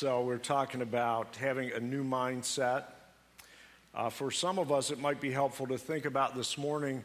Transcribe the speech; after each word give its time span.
So, 0.00 0.20
we're 0.20 0.38
talking 0.38 0.80
about 0.80 1.34
having 1.34 1.72
a 1.72 1.80
new 1.80 2.04
mindset. 2.04 2.84
Uh, 3.92 4.10
for 4.10 4.30
some 4.30 4.60
of 4.60 4.70
us, 4.70 4.92
it 4.92 5.00
might 5.00 5.20
be 5.20 5.32
helpful 5.32 5.66
to 5.66 5.76
think 5.76 6.04
about 6.04 6.36
this 6.36 6.56
morning 6.56 7.02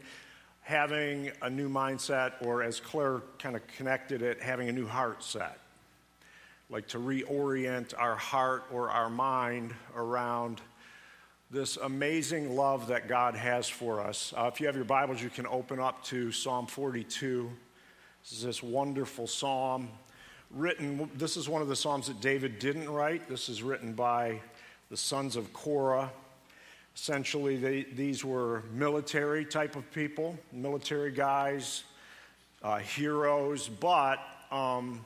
having 0.60 1.32
a 1.42 1.50
new 1.50 1.68
mindset, 1.68 2.34
or 2.40 2.62
as 2.62 2.78
Claire 2.78 3.22
kind 3.40 3.56
of 3.56 3.66
connected 3.66 4.22
it, 4.22 4.40
having 4.40 4.68
a 4.68 4.72
new 4.72 4.86
heart 4.86 5.24
set. 5.24 5.58
Like 6.70 6.86
to 6.90 6.98
reorient 6.98 7.94
our 7.98 8.14
heart 8.14 8.66
or 8.72 8.90
our 8.90 9.10
mind 9.10 9.74
around 9.96 10.60
this 11.50 11.76
amazing 11.76 12.54
love 12.54 12.86
that 12.86 13.08
God 13.08 13.34
has 13.34 13.68
for 13.68 14.00
us. 14.00 14.32
Uh, 14.36 14.48
if 14.54 14.60
you 14.60 14.68
have 14.68 14.76
your 14.76 14.84
Bibles, 14.84 15.20
you 15.20 15.30
can 15.30 15.48
open 15.48 15.80
up 15.80 16.04
to 16.04 16.30
Psalm 16.30 16.68
42. 16.68 17.50
This 18.22 18.32
is 18.38 18.44
this 18.44 18.62
wonderful 18.62 19.26
psalm 19.26 19.88
written, 20.54 21.10
this 21.14 21.36
is 21.36 21.48
one 21.48 21.62
of 21.62 21.68
the 21.68 21.76
Psalms 21.76 22.06
that 22.06 22.20
David 22.20 22.58
didn't 22.58 22.88
write. 22.88 23.28
This 23.28 23.48
is 23.48 23.62
written 23.62 23.92
by 23.92 24.40
the 24.90 24.96
sons 24.96 25.36
of 25.36 25.52
Korah. 25.52 26.10
Essentially, 26.94 27.56
they, 27.56 27.82
these 27.82 28.24
were 28.24 28.62
military 28.72 29.44
type 29.44 29.74
of 29.74 29.90
people, 29.90 30.38
military 30.52 31.10
guys, 31.10 31.82
uh, 32.62 32.78
heroes, 32.78 33.68
but 33.68 34.18
um, 34.52 35.04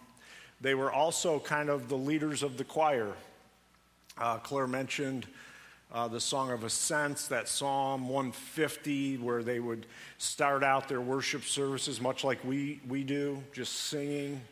they 0.61 0.75
were 0.75 0.93
also 0.93 1.39
kind 1.41 1.71
of 1.71 1.89
the 1.89 1.97
leaders 1.97 2.43
of 2.43 2.59
the 2.59 2.65
choir. 2.65 3.15
Uh, 4.19 4.37
Claire 4.39 4.67
mentioned 4.67 5.27
uh, 5.93 6.07
the 6.09 6.21
Song 6.21 6.51
of 6.51 6.63
Ascents, 6.63 7.29
that 7.29 7.49
Psalm 7.49 8.09
150, 8.11 9.17
where 9.19 9.43
they 9.43 9.59
would 9.59 9.87
start 10.19 10.63
out 10.63 10.89
their 10.89 11.01
worship 11.01 11.45
services 11.45 12.01
much 12.03 12.23
like 12.23 12.45
we, 12.45 12.81
we 12.87 13.03
do, 13.03 13.43
just 13.55 13.73
singing 13.73 14.43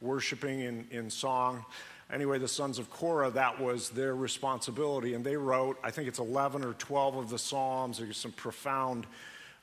worshiping 0.00 0.60
in, 0.60 0.86
in 0.90 1.10
song. 1.10 1.64
Anyway, 2.12 2.38
the 2.38 2.48
sons 2.48 2.78
of 2.78 2.88
Korah, 2.88 3.30
that 3.30 3.60
was 3.60 3.90
their 3.90 4.14
responsibility. 4.14 5.14
And 5.14 5.24
they 5.24 5.36
wrote, 5.36 5.78
I 5.82 5.90
think 5.90 6.06
it's 6.06 6.20
11 6.20 6.64
or 6.64 6.74
12 6.74 7.16
of 7.16 7.30
the 7.30 7.38
Psalms. 7.38 7.98
There's 7.98 8.16
some 8.16 8.32
profound 8.32 9.06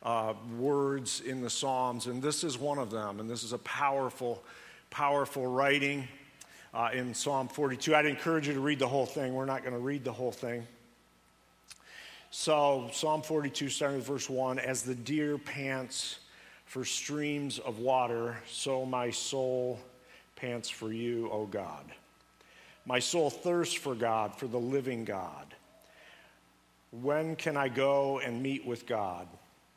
uh, 0.03 0.33
words 0.57 1.21
in 1.21 1.41
the 1.41 1.49
Psalms. 1.49 2.07
And 2.07 2.21
this 2.21 2.43
is 2.43 2.57
one 2.57 2.79
of 2.79 2.91
them. 2.91 3.21
And 3.21 3.29
this 3.29 3.43
is 3.43 3.53
a 3.53 3.57
powerful, 3.59 4.43
powerful 4.89 5.47
writing 5.47 6.07
uh, 6.73 6.89
in 6.93 7.13
Psalm 7.13 7.47
42. 7.47 7.95
I'd 7.95 8.05
encourage 8.05 8.47
you 8.47 8.53
to 8.53 8.59
read 8.59 8.79
the 8.79 8.87
whole 8.87 9.05
thing. 9.05 9.33
We're 9.33 9.45
not 9.45 9.61
going 9.61 9.73
to 9.73 9.79
read 9.79 10.03
the 10.03 10.11
whole 10.11 10.31
thing. 10.31 10.67
So, 12.29 12.89
Psalm 12.91 13.21
42, 13.21 13.69
starting 13.69 13.99
with 13.99 14.07
verse 14.07 14.29
1 14.29 14.57
As 14.57 14.81
the 14.81 14.95
deer 14.95 15.37
pants 15.37 16.19
for 16.65 16.83
streams 16.83 17.59
of 17.59 17.77
water, 17.79 18.37
so 18.49 18.85
my 18.85 19.11
soul 19.11 19.79
pants 20.43 20.69
for 20.69 20.91
you, 20.91 21.29
O 21.31 21.45
God. 21.45 21.85
My 22.85 22.99
soul 22.99 23.29
thirsts 23.29 23.75
for 23.75 23.95
God, 23.95 24.35
for 24.35 24.45
the 24.45 24.59
living 24.59 25.05
God. 25.05 25.55
When 26.91 27.37
can 27.37 27.55
I 27.55 27.69
go 27.69 28.19
and 28.19 28.43
meet 28.43 28.65
with 28.65 28.85
God? 28.85 29.25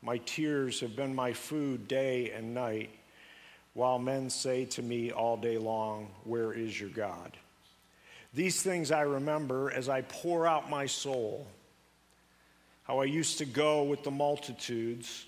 My 0.01 0.17
tears 0.17 0.81
have 0.81 0.93
been 0.93 1.15
my 1.15 1.31
food 1.31 1.87
day 1.87 2.31
and 2.31 2.53
night, 2.53 2.89
while 3.75 3.97
men 3.97 4.29
say 4.29 4.65
to 4.65 4.81
me 4.81 5.09
all 5.09 5.37
day 5.37 5.57
long, 5.57 6.09
Where 6.25 6.51
is 6.51 6.77
your 6.77 6.89
God? 6.89 7.31
These 8.33 8.61
things 8.61 8.91
I 8.91 9.01
remember 9.01 9.71
as 9.71 9.87
I 9.87 10.01
pour 10.01 10.45
out 10.45 10.69
my 10.69 10.85
soul, 10.85 11.47
how 12.83 12.99
I 12.99 13.05
used 13.05 13.37
to 13.37 13.45
go 13.45 13.83
with 13.83 14.03
the 14.03 14.11
multitudes, 14.11 15.27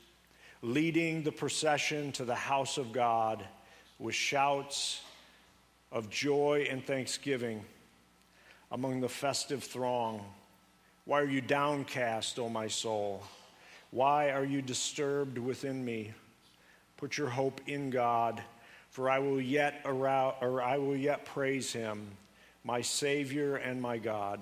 leading 0.62 1.24
the 1.24 1.32
procession 1.32 2.12
to 2.14 2.26
the 2.26 2.36
house 2.36 2.78
of 2.78 2.92
God 2.92 3.42
with 4.00 4.16
shouts 4.16 5.00
of 5.92 6.10
joy 6.10 6.68
and 6.70 6.86
thanksgiving 6.86 7.64
among 8.72 9.02
the 9.02 9.10
festive 9.10 9.64
throng. 9.64 10.24
Why 11.06 11.22
are 11.22 11.30
you 11.30 11.42
downcast, 11.42 12.38
O 12.38 12.50
my 12.50 12.68
soul? 12.68 13.24
Why 13.92 14.30
are 14.32 14.46
you 14.46 14.62
disturbed 14.62 15.38
within 15.38 15.84
me? 15.84 16.14
Put 16.98 17.18
your 17.18 17.30
hope 17.30 17.62
in 17.66 17.90
God, 17.90 18.44
for 18.92 19.10
I 19.10 19.20
will 19.20 19.42
yet 19.42 19.82
arouse, 19.86 20.36
or 20.42 20.62
I 20.62 20.78
will 20.78 20.96
yet 20.96 21.26
praise 21.26 21.74
him, 21.74 22.12
my 22.64 22.82
Savior 22.82 23.56
and 23.56 23.82
my 23.82 23.98
God. 23.98 24.40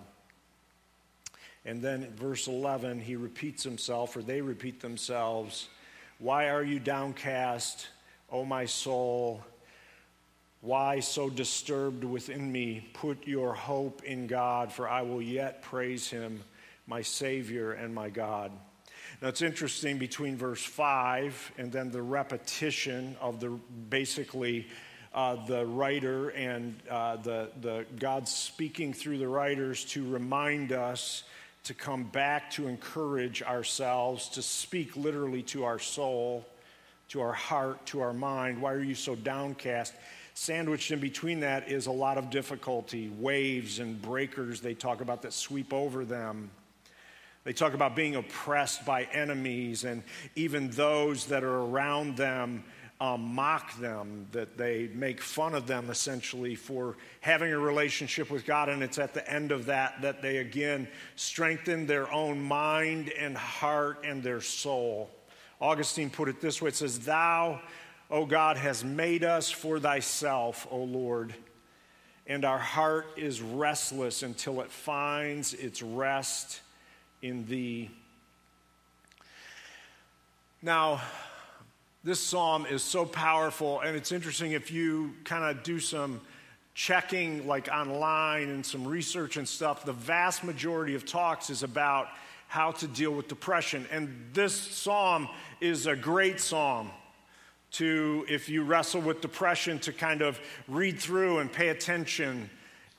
And 1.65 1.81
then 1.81 2.13
verse 2.15 2.47
11, 2.47 2.99
he 3.01 3.15
repeats 3.15 3.63
himself, 3.63 4.15
or 4.15 4.21
they 4.21 4.41
repeat 4.41 4.81
themselves. 4.81 5.69
Why 6.19 6.49
are 6.49 6.63
you 6.63 6.79
downcast, 6.79 7.87
O 8.31 8.43
my 8.43 8.65
soul? 8.65 9.43
Why 10.61 10.99
so 10.99 11.29
disturbed 11.29 12.03
within 12.03 12.51
me? 12.51 12.89
Put 12.93 13.27
your 13.27 13.53
hope 13.53 14.03
in 14.03 14.27
God, 14.27 14.71
for 14.71 14.89
I 14.89 15.03
will 15.03 15.21
yet 15.21 15.61
praise 15.61 16.09
him, 16.09 16.43
my 16.87 17.01
Savior 17.01 17.73
and 17.73 17.93
my 17.93 18.09
God. 18.09 18.51
Now 19.21 19.29
it's 19.29 19.41
interesting 19.41 19.97
between 19.97 20.35
verse 20.35 20.63
5 20.63 21.53
and 21.57 21.71
then 21.71 21.91
the 21.91 22.01
repetition 22.01 23.15
of 23.21 23.39
the 23.39 23.49
basically 23.89 24.67
uh, 25.13 25.35
the 25.47 25.65
writer 25.65 26.29
and 26.29 26.75
uh, 26.89 27.15
the, 27.17 27.49
the 27.61 27.85
God 27.97 28.27
speaking 28.27 28.93
through 28.93 29.17
the 29.17 29.27
writers 29.27 29.85
to 29.85 30.07
remind 30.07 30.71
us 30.71 31.23
to 31.63 31.73
come 31.73 32.03
back 32.03 32.51
to 32.51 32.67
encourage 32.67 33.41
ourselves, 33.41 34.29
to 34.29 34.41
speak 34.41 34.95
literally 34.95 35.41
to 35.43 35.65
our 35.65 35.79
soul, 35.79 36.45
to 37.09 37.21
our 37.21 37.33
heart, 37.33 37.85
to 37.87 37.99
our 38.01 38.13
mind. 38.13 38.61
Why 38.61 38.73
are 38.73 38.83
you 38.83 38.95
so 38.95 39.15
downcast? 39.15 39.93
Sandwiched 40.39 40.91
in 40.91 40.99
between 40.99 41.39
that 41.39 41.67
is 41.71 41.87
a 41.87 41.91
lot 41.91 42.19
of 42.19 42.29
difficulty, 42.29 43.09
waves 43.17 43.79
and 43.79 43.99
breakers 43.99 44.61
they 44.61 44.75
talk 44.75 45.01
about 45.01 45.23
that 45.23 45.33
sweep 45.33 45.73
over 45.73 46.05
them. 46.05 46.51
They 47.43 47.53
talk 47.53 47.73
about 47.73 47.95
being 47.95 48.15
oppressed 48.15 48.85
by 48.85 49.05
enemies, 49.05 49.83
and 49.83 50.03
even 50.35 50.69
those 50.69 51.25
that 51.25 51.43
are 51.43 51.61
around 51.61 52.17
them 52.17 52.63
um, 53.01 53.33
mock 53.33 53.79
them, 53.79 54.27
that 54.31 54.59
they 54.59 54.91
make 54.93 55.21
fun 55.21 55.55
of 55.55 55.65
them 55.65 55.89
essentially 55.89 56.53
for 56.53 56.97
having 57.21 57.51
a 57.51 57.57
relationship 57.57 58.29
with 58.29 58.45
God. 58.45 58.69
And 58.69 58.83
it's 58.83 58.99
at 58.99 59.15
the 59.15 59.27
end 59.27 59.51
of 59.51 59.65
that 59.65 60.03
that 60.03 60.21
they 60.21 60.37
again 60.37 60.87
strengthen 61.15 61.87
their 61.87 62.13
own 62.13 62.39
mind 62.39 63.09
and 63.09 63.35
heart 63.35 64.03
and 64.03 64.21
their 64.21 64.41
soul. 64.41 65.09
Augustine 65.59 66.11
put 66.11 66.29
it 66.29 66.39
this 66.41 66.61
way 66.61 66.69
it 66.69 66.75
says, 66.75 66.99
Thou 66.99 67.59
O 68.09 68.25
God, 68.25 68.55
has 68.55 68.85
made 68.85 69.25
us 69.25 69.51
for 69.51 69.79
thyself, 69.79 70.65
O 70.71 70.77
Lord, 70.77 71.33
and 72.25 72.45
our 72.45 72.57
heart 72.57 73.05
is 73.17 73.41
restless 73.41 74.23
until 74.23 74.61
it 74.61 74.71
finds 74.71 75.53
its 75.53 75.81
rest 75.81 76.61
in 77.21 77.45
thee. 77.47 77.91
Now, 80.61 81.01
this 82.05 82.21
psalm 82.21 82.65
is 82.65 82.81
so 82.81 83.05
powerful, 83.05 83.81
and 83.81 83.97
it's 83.97 84.13
interesting 84.13 84.53
if 84.53 84.71
you 84.71 85.13
kind 85.25 85.43
of 85.43 85.63
do 85.63 85.79
some 85.79 86.21
checking, 86.73 87.45
like 87.45 87.67
online 87.67 88.49
and 88.49 88.65
some 88.65 88.87
research 88.87 89.35
and 89.35 89.45
stuff, 89.45 89.83
the 89.83 89.91
vast 89.91 90.45
majority 90.45 90.95
of 90.95 91.05
talks 91.05 91.49
is 91.49 91.63
about 91.63 92.07
how 92.47 92.71
to 92.71 92.87
deal 92.87 93.11
with 93.11 93.27
depression. 93.27 93.85
And 93.91 94.29
this 94.31 94.53
psalm 94.53 95.27
is 95.59 95.87
a 95.87 95.95
great 95.95 96.39
psalm 96.39 96.91
to, 97.71 98.25
if 98.29 98.49
you 98.49 98.63
wrestle 98.63 99.01
with 99.01 99.21
depression, 99.21 99.79
to 99.79 99.91
kind 99.91 100.21
of 100.21 100.39
read 100.67 100.99
through 100.99 101.39
and 101.39 101.51
pay 101.51 101.69
attention. 101.69 102.49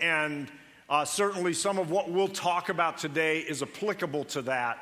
And 0.00 0.50
uh, 0.88 1.04
certainly 1.04 1.52
some 1.52 1.78
of 1.78 1.90
what 1.90 2.10
we'll 2.10 2.28
talk 2.28 2.68
about 2.68 2.98
today 2.98 3.40
is 3.40 3.62
applicable 3.62 4.24
to 4.24 4.42
that. 4.42 4.78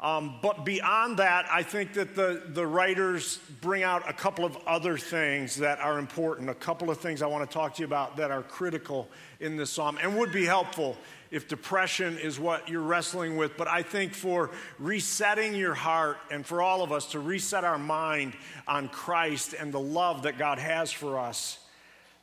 Um, 0.00 0.34
but 0.42 0.64
beyond 0.64 1.18
that, 1.18 1.46
I 1.50 1.62
think 1.62 1.94
that 1.94 2.14
the, 2.14 2.42
the 2.48 2.66
writers 2.66 3.38
bring 3.60 3.84
out 3.84 4.08
a 4.08 4.12
couple 4.12 4.44
of 4.44 4.56
other 4.66 4.98
things 4.98 5.56
that 5.56 5.78
are 5.78 5.98
important, 5.98 6.50
a 6.50 6.54
couple 6.54 6.90
of 6.90 6.98
things 6.98 7.22
I 7.22 7.26
want 7.26 7.48
to 7.48 7.54
talk 7.54 7.74
to 7.74 7.80
you 7.80 7.86
about 7.86 8.16
that 8.16 8.30
are 8.30 8.42
critical 8.42 9.08
in 9.40 9.56
this 9.56 9.70
psalm 9.70 9.98
and 10.02 10.18
would 10.18 10.32
be 10.32 10.44
helpful 10.44 10.96
if 11.30 11.48
depression 11.48 12.18
is 12.18 12.38
what 12.38 12.68
you're 12.68 12.82
wrestling 12.82 13.36
with. 13.36 13.56
But 13.56 13.68
I 13.68 13.82
think 13.82 14.14
for 14.14 14.50
resetting 14.78 15.54
your 15.54 15.74
heart 15.74 16.18
and 16.30 16.44
for 16.44 16.60
all 16.60 16.82
of 16.82 16.92
us 16.92 17.06
to 17.12 17.20
reset 17.20 17.64
our 17.64 17.78
mind 17.78 18.34
on 18.68 18.88
Christ 18.88 19.54
and 19.58 19.72
the 19.72 19.80
love 19.80 20.24
that 20.24 20.38
God 20.38 20.58
has 20.58 20.92
for 20.92 21.18
us, 21.18 21.58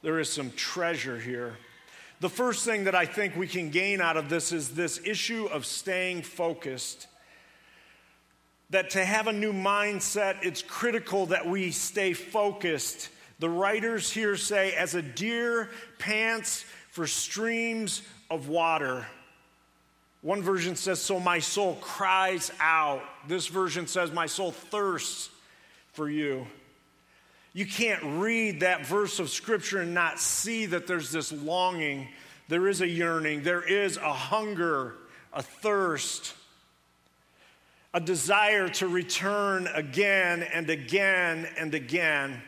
there 0.02 0.20
is 0.20 0.32
some 0.32 0.52
treasure 0.52 1.20
here. 1.20 1.58
The 2.20 2.30
first 2.30 2.64
thing 2.64 2.84
that 2.84 2.96
I 2.96 3.06
think 3.06 3.36
we 3.36 3.48
can 3.48 3.72
gain 3.72 4.02
out 4.02 4.18
of 4.18 4.30
this 4.30 4.52
is 4.52 4.76
this 4.76 5.02
issue 5.04 5.48
of 5.48 5.66
staying 5.66 6.22
focused 6.22 7.08
that 8.72 8.92
to 8.92 9.04
have 9.04 9.28
a 9.28 9.34
new 9.34 9.54
mindset, 9.54 10.38
it's 10.44 10.62
critical 10.62 11.28
that 11.28 11.46
we 11.46 11.72
stay 11.72 12.14
focused. 12.14 13.10
The 13.40 13.50
writers 13.50 14.12
here 14.12 14.36
say, 14.36 14.74
as 14.74 14.96
a 14.96 15.02
deer 15.02 15.70
pants 16.00 16.66
for 16.90 17.08
streams 17.08 18.02
of 18.30 18.48
water. 18.48 19.06
One 20.22 20.42
version 20.42 20.76
says, 20.76 21.00
So 21.00 21.20
my 21.20 21.40
soul 21.40 21.78
cries 21.82 22.52
out. 22.60 23.02
This 23.28 23.48
version 23.48 23.88
says, 23.88 24.12
My 24.12 24.26
soul 24.28 24.52
thirsts 24.52 25.30
for 25.94 26.10
you. 26.10 26.48
You 27.54 27.66
can't 27.66 28.02
read 28.22 28.62
that 28.62 28.86
verse 28.86 29.20
of 29.20 29.30
scripture 29.30 29.82
and 29.82 29.94
not 29.94 30.20
see 30.20 30.68
that 30.68 30.88
there's 30.88 31.12
this 31.12 31.32
longing 31.32 32.08
there 32.52 32.68
is 32.68 32.82
a 32.82 32.88
yearning, 32.88 33.44
there 33.44 33.64
is 33.64 33.96
a 33.96 34.12
hunger, 34.12 34.96
a 35.32 35.42
thirst, 35.42 36.34
a 37.94 38.00
desire 38.00 38.70
to 38.70 38.88
return 38.88 39.68
again 39.74 40.44
and 40.44 40.70
again 40.70 41.48
and 41.58 41.74
again. 41.74 42.42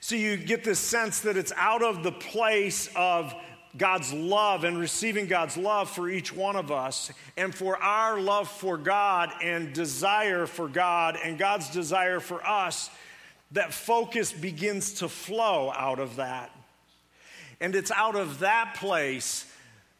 So 0.00 0.16
you 0.16 0.36
get 0.36 0.64
this 0.64 0.80
sense 0.80 1.20
that 1.20 1.36
it's 1.36 1.52
out 1.56 1.82
of 1.82 2.02
the 2.02 2.12
place 2.12 2.88
of 2.96 3.32
God's 3.76 4.12
love 4.12 4.64
and 4.64 4.78
receiving 4.78 5.26
God's 5.26 5.56
love 5.56 5.88
for 5.88 6.08
each 6.08 6.34
one 6.34 6.56
of 6.56 6.72
us, 6.72 7.12
and 7.36 7.54
for 7.54 7.76
our 7.76 8.20
love 8.20 8.50
for 8.50 8.76
God 8.76 9.30
and 9.42 9.72
desire 9.72 10.46
for 10.46 10.66
God 10.66 11.16
and 11.22 11.38
God's 11.38 11.70
desire 11.70 12.18
for 12.18 12.44
us, 12.44 12.90
that 13.52 13.72
focus 13.72 14.32
begins 14.32 14.94
to 14.94 15.08
flow 15.08 15.72
out 15.76 16.00
of 16.00 16.16
that. 16.16 16.50
And 17.60 17.76
it's 17.76 17.92
out 17.92 18.16
of 18.16 18.40
that 18.40 18.74
place, 18.78 19.46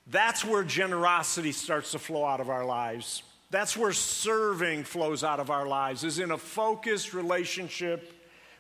that's 0.09 0.45
where 0.45 0.65
generosity 0.65 1.53
starts 1.53 1.93
to 1.93 2.01
flow 2.01 2.25
out 2.25 2.41
of 2.41 2.49
our 2.49 2.65
lives. 2.65 3.23
That's 3.51 3.77
where 3.77 3.93
serving 3.93 4.85
flows 4.85 5.25
out 5.25 5.41
of 5.41 5.51
our 5.51 5.67
lives, 5.67 6.05
is 6.05 6.19
in 6.19 6.31
a 6.31 6.39
focused 6.39 7.13
relationship 7.15 8.13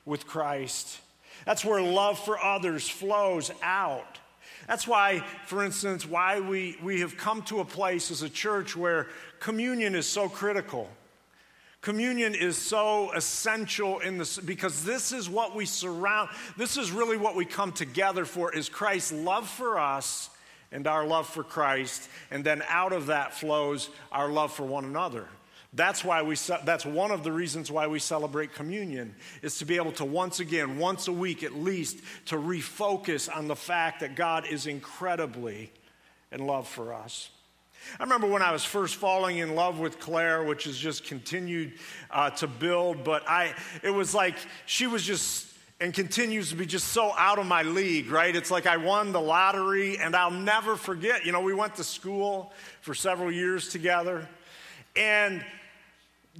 with 0.05 0.27
Christ. 0.27 1.01
That's 1.47 1.65
where 1.65 1.81
love 1.81 2.19
for 2.19 2.39
others 2.43 2.89
flows 2.89 3.51
out. 3.63 4.19
That's 4.67 4.87
why, 4.87 5.25
for 5.47 5.65
instance, 5.65 6.07
why 6.07 6.41
we, 6.41 6.77
we 6.83 7.01
have 7.01 7.17
come 7.17 7.43
to 7.43 7.61
a 7.61 7.65
place 7.65 8.11
as 8.11 8.23
a 8.23 8.29
church 8.29 8.77
where 8.77 9.09
communion 9.39 9.95
is 9.95 10.07
so 10.07 10.29
critical. 10.29 10.89
Communion 11.81 12.35
is 12.35 12.59
so 12.59 13.11
essential 13.13 14.01
in 14.01 14.19
this 14.19 14.39
because 14.39 14.85
this 14.85 15.13
is 15.13 15.31
what 15.31 15.57
we 15.57 15.65
surround, 15.65 16.29
this 16.57 16.77
is 16.77 16.91
really 16.91 17.17
what 17.17 17.35
we 17.35 17.45
come 17.45 17.73
together 17.73 18.25
for 18.25 18.55
is 18.55 18.69
Christ's 18.69 19.13
love 19.13 19.49
for 19.49 19.79
us 19.79 20.30
and 20.73 20.87
our 20.87 21.07
love 21.07 21.27
for 21.27 21.43
Christ. 21.43 22.09
And 22.31 22.45
then 22.45 22.63
out 22.69 22.93
of 22.93 23.07
that 23.07 23.35
flows 23.35 23.91
our 24.13 24.29
love 24.29 24.53
for 24.53 24.65
one 24.65 24.85
another. 24.85 25.29
That's 25.73 26.05
why 26.05 26.23
we 26.23 26.37
that's 26.65 26.85
one 26.85 27.13
of 27.13 27.23
the 27.23 27.31
reasons 27.31 27.71
why 27.71 27.87
we 27.87 28.01
celebrate 28.01 28.53
communion 28.53 29.15
is 29.41 29.59
to 29.59 29.65
be 29.65 29.77
able 29.77 29.93
to 29.93 30.05
once 30.05 30.41
again 30.41 30.79
once 30.79 31.07
a 31.07 31.13
week 31.13 31.45
at 31.45 31.55
least 31.55 31.99
to 32.27 32.37
refocus 32.37 33.35
on 33.35 33.47
the 33.47 33.55
fact 33.55 34.01
that 34.01 34.17
God 34.17 34.47
is 34.47 34.67
incredibly 34.67 35.71
in 36.33 36.45
love 36.45 36.67
for 36.67 36.93
us. 36.93 37.31
I 37.99 38.03
remember 38.03 38.27
when 38.27 38.43
I 38.43 38.51
was 38.51 38.65
first 38.65 38.97
falling 38.97 39.39
in 39.39 39.55
love 39.55 39.79
with 39.79 40.01
Claire, 40.01 40.43
which 40.43 40.65
has 40.65 40.77
just 40.77 41.05
continued 41.05 41.75
uh, 42.11 42.31
to 42.31 42.49
build, 42.49 43.05
but 43.05 43.29
I 43.29 43.55
it 43.85 43.91
was 43.91 44.13
like 44.13 44.35
she 44.67 44.89
was 44.89 45.05
just 45.05 45.50
and 45.81 45.95
continues 45.95 46.51
to 46.51 46.57
be 46.57 46.67
just 46.67 46.89
so 46.89 47.15
out 47.17 47.39
of 47.39 47.47
my 47.47 47.63
league, 47.63 48.11
right? 48.11 48.37
It's 48.37 48.51
like 48.51 48.67
I 48.67 48.77
won 48.77 49.13
the 49.13 49.21
lottery, 49.21 49.99
and 49.99 50.15
I'll 50.15 50.31
never 50.31 50.77
forget. 50.77 51.25
You 51.25 51.33
know, 51.33 51.41
we 51.41 51.55
went 51.55 51.75
to 51.77 51.85
school 51.85 52.53
for 52.83 52.95
several 52.95 53.33
years 53.33 53.69
together, 53.71 54.29
and 54.95 55.43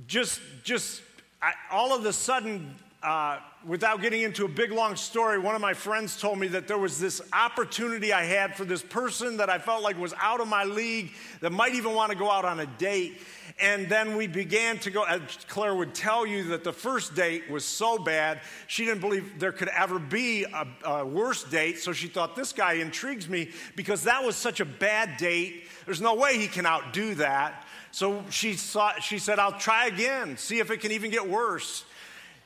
just, 0.07 0.41
just 0.63 1.03
I, 1.41 1.53
all 1.71 1.97
of 1.97 2.05
a 2.05 2.13
sudden, 2.13 2.75
uh, 3.03 3.39
without 3.67 4.03
getting 4.03 4.21
into 4.23 4.45
a 4.45 4.49
big 4.49 4.73
long 4.73 4.95
story, 4.95 5.39
one 5.39 5.55
of 5.55 5.63
my 5.63 5.73
friends 5.73 6.21
told 6.21 6.39
me 6.39 6.49
that 6.49 6.69
there 6.69 6.79
was 6.79 7.01
this 7.01 7.23
opportunity 7.33 8.13
I 8.13 8.25
had 8.25 8.55
for 8.55 8.67
this 8.67 8.83
person 8.83 9.39
that 9.39 9.49
I 9.49 9.59
felt 9.59 9.83
like 9.83 9.99
was 9.99 10.15
out 10.21 10.41
of 10.41 10.49
my 10.49 10.65
league, 10.65 11.13
that 11.41 11.51
might 11.51 11.75
even 11.75 11.95
want 11.95 12.13
to 12.13 12.19
go 12.19 12.31
out 12.31 12.45
on 12.45 12.61
a 12.61 12.67
date. 12.67 13.23
And 13.59 13.89
then 13.89 14.17
we 14.17 14.27
began 14.27 14.79
to 14.81 14.91
go, 14.91 15.05
Claire 15.49 15.75
would 15.75 15.95
tell 15.95 16.27
you, 16.27 16.45
that 16.45 16.65
the 16.65 16.73
first 16.73 17.15
date 17.15 17.51
was 17.51 17.65
so 17.65 17.99
bad, 17.99 18.41
she 18.67 18.85
didn't 18.85 19.01
believe 19.01 19.39
there 19.39 19.53
could 19.53 19.69
ever 19.69 19.99
be 19.99 20.45
a, 20.45 20.67
a 20.85 21.07
worse 21.07 21.45
date. 21.45 21.79
So 21.79 21.93
she 21.93 22.09
thought, 22.09 22.37
this 22.37 22.53
guy 22.53 22.75
intrigues 22.75 23.29
me 23.29 23.51
because 23.77 24.05
that 24.05 24.25
was 24.25 24.37
such 24.37 24.61
a 24.61 24.65
bad 24.65 25.17
date. 25.17 25.65
There's 25.87 26.01
no 26.01 26.15
way 26.15 26.39
he 26.39 26.49
can 26.49 26.67
outdo 26.67 27.15
that. 27.17 27.67
So 27.93 28.25
she, 28.31 28.55
saw, 28.55 28.95
she 29.01 29.19
said, 29.19 29.39
I'll 29.39 29.59
try 29.59 29.87
again, 29.87 30.37
see 30.37 30.61
if 30.61 30.71
it 30.71 30.81
can 30.81 30.93
even 30.93 31.11
get 31.11 31.29
worse. 31.29 31.85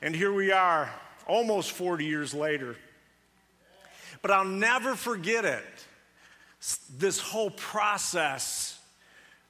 And 0.01 0.15
here 0.15 0.33
we 0.33 0.53
are, 0.53 0.91
almost 1.27 1.73
40 1.73 2.05
years 2.05 2.33
later. 2.35 2.77
But 4.23 4.31
I'll 4.31 4.45
never 4.45 4.95
forget 4.95 5.45
it 5.45 5.65
this 6.97 7.19
whole 7.19 7.51
process 7.51 8.74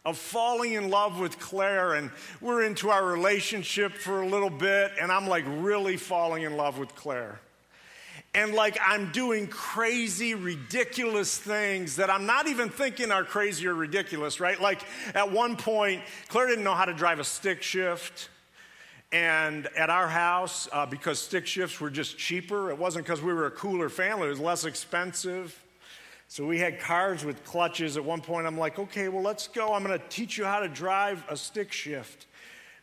of 0.05 0.19
falling 0.19 0.75
in 0.75 0.91
love 0.91 1.19
with 1.19 1.39
Claire, 1.39 1.95
and 1.95 2.11
we're 2.41 2.65
into 2.65 2.91
our 2.91 3.05
relationship 3.05 3.93
for 3.95 4.23
a 4.23 4.27
little 4.27 4.51
bit, 4.51 4.93
and 5.01 5.11
I'm 5.11 5.29
like 5.29 5.45
really 5.47 5.97
falling 5.97 6.43
in 6.43 6.57
love 6.57 6.79
with 6.79 6.95
Claire 6.95 7.41
and 8.35 8.53
like 8.53 8.77
I'm 8.85 9.13
doing 9.13 9.47
crazy, 9.47 10.35
ridiculous 10.35 11.39
things 11.39 11.97
that 11.97 12.11
I'm 12.11 12.27
not 12.27 12.49
even 12.49 12.69
thinking 12.69 13.13
are 13.13 13.25
crazy 13.25 13.67
or 13.67 13.75
ridiculous, 13.75 14.41
right? 14.41 14.61
Like 14.61 14.83
at 15.15 15.31
one 15.31 15.57
point, 15.57 16.03
Claire 16.29 16.49
didn't 16.49 16.65
know 16.65 16.75
how 16.75 16.85
to 16.85 16.95
drive 16.95 17.21
a 17.21 17.25
stick 17.25 17.63
shift. 17.63 18.29
And 19.13 19.69
at 19.77 19.91
our 19.91 20.09
house, 20.09 20.69
uh, 20.73 20.87
because 20.87 21.21
stick 21.21 21.47
shifts 21.47 21.81
were 21.81 21.91
just 21.91 22.19
cheaper, 22.19 22.71
it 22.71 22.79
wasn't 22.79 23.05
because 23.05 23.23
we 23.23 23.33
were 23.33 23.47
a 23.47 23.51
cooler 23.51 23.89
family, 23.89 24.27
it 24.27 24.31
was 24.31 24.41
less 24.41 24.65
expensive. 24.65 25.64
So 26.35 26.45
we 26.45 26.59
had 26.59 26.81
cars 26.81 27.25
with 27.25 27.45
clutches. 27.45 27.97
At 27.97 28.05
one 28.05 28.21
point, 28.21 28.45
I'm 28.45 28.59
like, 28.59 28.81
okay, 28.81 29.09
well, 29.09 29.23
let's 29.23 29.47
go. 29.47 29.73
I'm 29.73 29.85
going 29.85 29.97
to 29.97 30.05
teach 30.09 30.37
you 30.37 30.45
how 30.45 30.59
to 30.59 30.67
drive 30.67 31.25
a 31.29 31.37
stick 31.37 31.71
shift. 31.71 32.27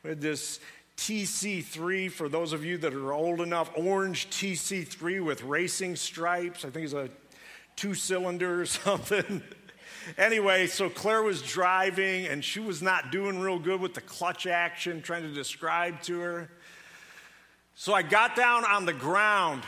We 0.04 0.12
had 0.12 0.22
this 0.22 0.62
TC3 0.96 2.10
for 2.10 2.30
those 2.30 2.54
of 2.54 2.64
you 2.64 2.78
that 2.78 2.94
are 2.94 3.12
old 3.12 3.42
enough, 3.42 3.70
orange 3.76 4.30
TC3 4.30 5.26
with 5.26 5.44
racing 5.44 5.98
stripes. 5.98 6.64
I 6.64 6.70
think 6.70 6.86
it's 6.86 6.94
a 6.94 7.10
two 7.76 7.94
cylinder 7.94 8.62
or 8.62 8.66
something. 8.86 9.44
anyway, 10.18 10.66
so 10.68 10.90
Claire 10.90 11.22
was 11.22 11.42
driving 11.42 12.28
and 12.28 12.46
she 12.46 12.62
was 12.62 12.82
not 12.82 13.12
doing 13.12 13.38
real 13.38 13.60
good 13.60 13.82
with 13.82 13.94
the 13.94 14.00
clutch 14.00 14.48
action, 14.48 15.02
trying 15.02 15.24
to 15.24 15.34
describe 15.34 16.02
to 16.04 16.22
her. 16.22 16.50
So 17.76 17.94
I 17.94 18.02
got 18.02 18.38
down 18.38 18.64
on 18.64 18.86
the 18.86 18.94
ground 18.94 19.64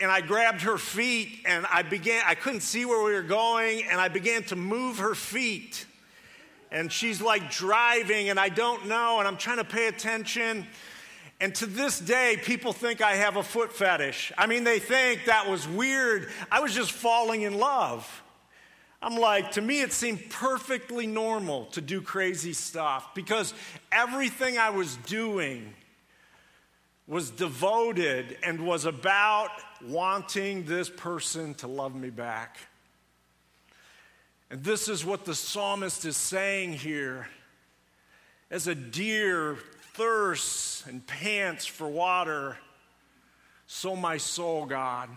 and 0.00 0.10
I 0.10 0.20
grabbed 0.20 0.62
her 0.62 0.78
feet 0.78 1.40
and 1.46 1.66
I 1.72 1.82
began, 1.82 2.22
I 2.26 2.34
couldn't 2.34 2.60
see 2.60 2.84
where 2.84 3.02
we 3.04 3.12
were 3.12 3.22
going, 3.22 3.84
and 3.90 4.00
I 4.00 4.08
began 4.08 4.42
to 4.44 4.56
move 4.56 4.98
her 4.98 5.14
feet 5.14 5.86
and 6.70 6.90
she's 6.90 7.20
like 7.20 7.50
driving, 7.50 8.28
and 8.28 8.38
I 8.38 8.48
don't 8.48 8.86
know, 8.86 9.18
and 9.18 9.28
I'm 9.28 9.36
trying 9.36 9.58
to 9.58 9.64
pay 9.64 9.86
attention. 9.86 10.66
And 11.40 11.54
to 11.56 11.66
this 11.66 11.98
day, 11.98 12.38
people 12.42 12.72
think 12.72 13.00
I 13.00 13.16
have 13.16 13.36
a 13.36 13.42
foot 13.42 13.72
fetish. 13.72 14.32
I 14.36 14.46
mean, 14.46 14.64
they 14.64 14.78
think 14.78 15.26
that 15.26 15.48
was 15.48 15.68
weird. 15.68 16.28
I 16.50 16.60
was 16.60 16.74
just 16.74 16.92
falling 16.92 17.42
in 17.42 17.58
love. 17.58 18.22
I'm 19.02 19.16
like, 19.16 19.52
to 19.52 19.60
me, 19.60 19.82
it 19.82 19.92
seemed 19.92 20.30
perfectly 20.30 21.06
normal 21.06 21.66
to 21.66 21.80
do 21.80 22.00
crazy 22.00 22.54
stuff 22.54 23.14
because 23.14 23.52
everything 23.92 24.58
I 24.58 24.70
was 24.70 24.96
doing 25.06 25.74
was 27.06 27.30
devoted 27.30 28.36
and 28.42 28.66
was 28.66 28.84
about 28.84 29.50
wanting 29.84 30.64
this 30.64 30.90
person 30.90 31.54
to 31.54 31.66
love 31.66 31.94
me 31.94 32.10
back. 32.10 32.58
And 34.50 34.62
this 34.62 34.88
is 34.88 35.04
what 35.04 35.24
the 35.24 35.34
psalmist 35.34 36.04
is 36.04 36.16
saying 36.16 36.72
here. 36.74 37.28
As 38.50 38.66
a 38.66 38.74
deer 38.74 39.58
thirsts 39.94 40.86
and 40.86 41.04
pants 41.06 41.66
for 41.66 41.88
water, 41.88 42.56
so 43.66 43.96
my 43.96 44.16
soul, 44.16 44.66
God, 44.66 45.08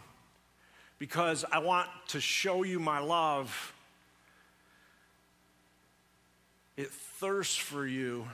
because 0.97 1.45
I 1.51 1.59
want 1.59 1.87
to 2.09 2.19
show 2.19 2.63
you 2.63 2.79
my 2.79 2.99
love. 2.99 3.73
It 6.75 6.91
thirsts 6.91 7.55
for 7.55 7.85
you. 7.85 8.27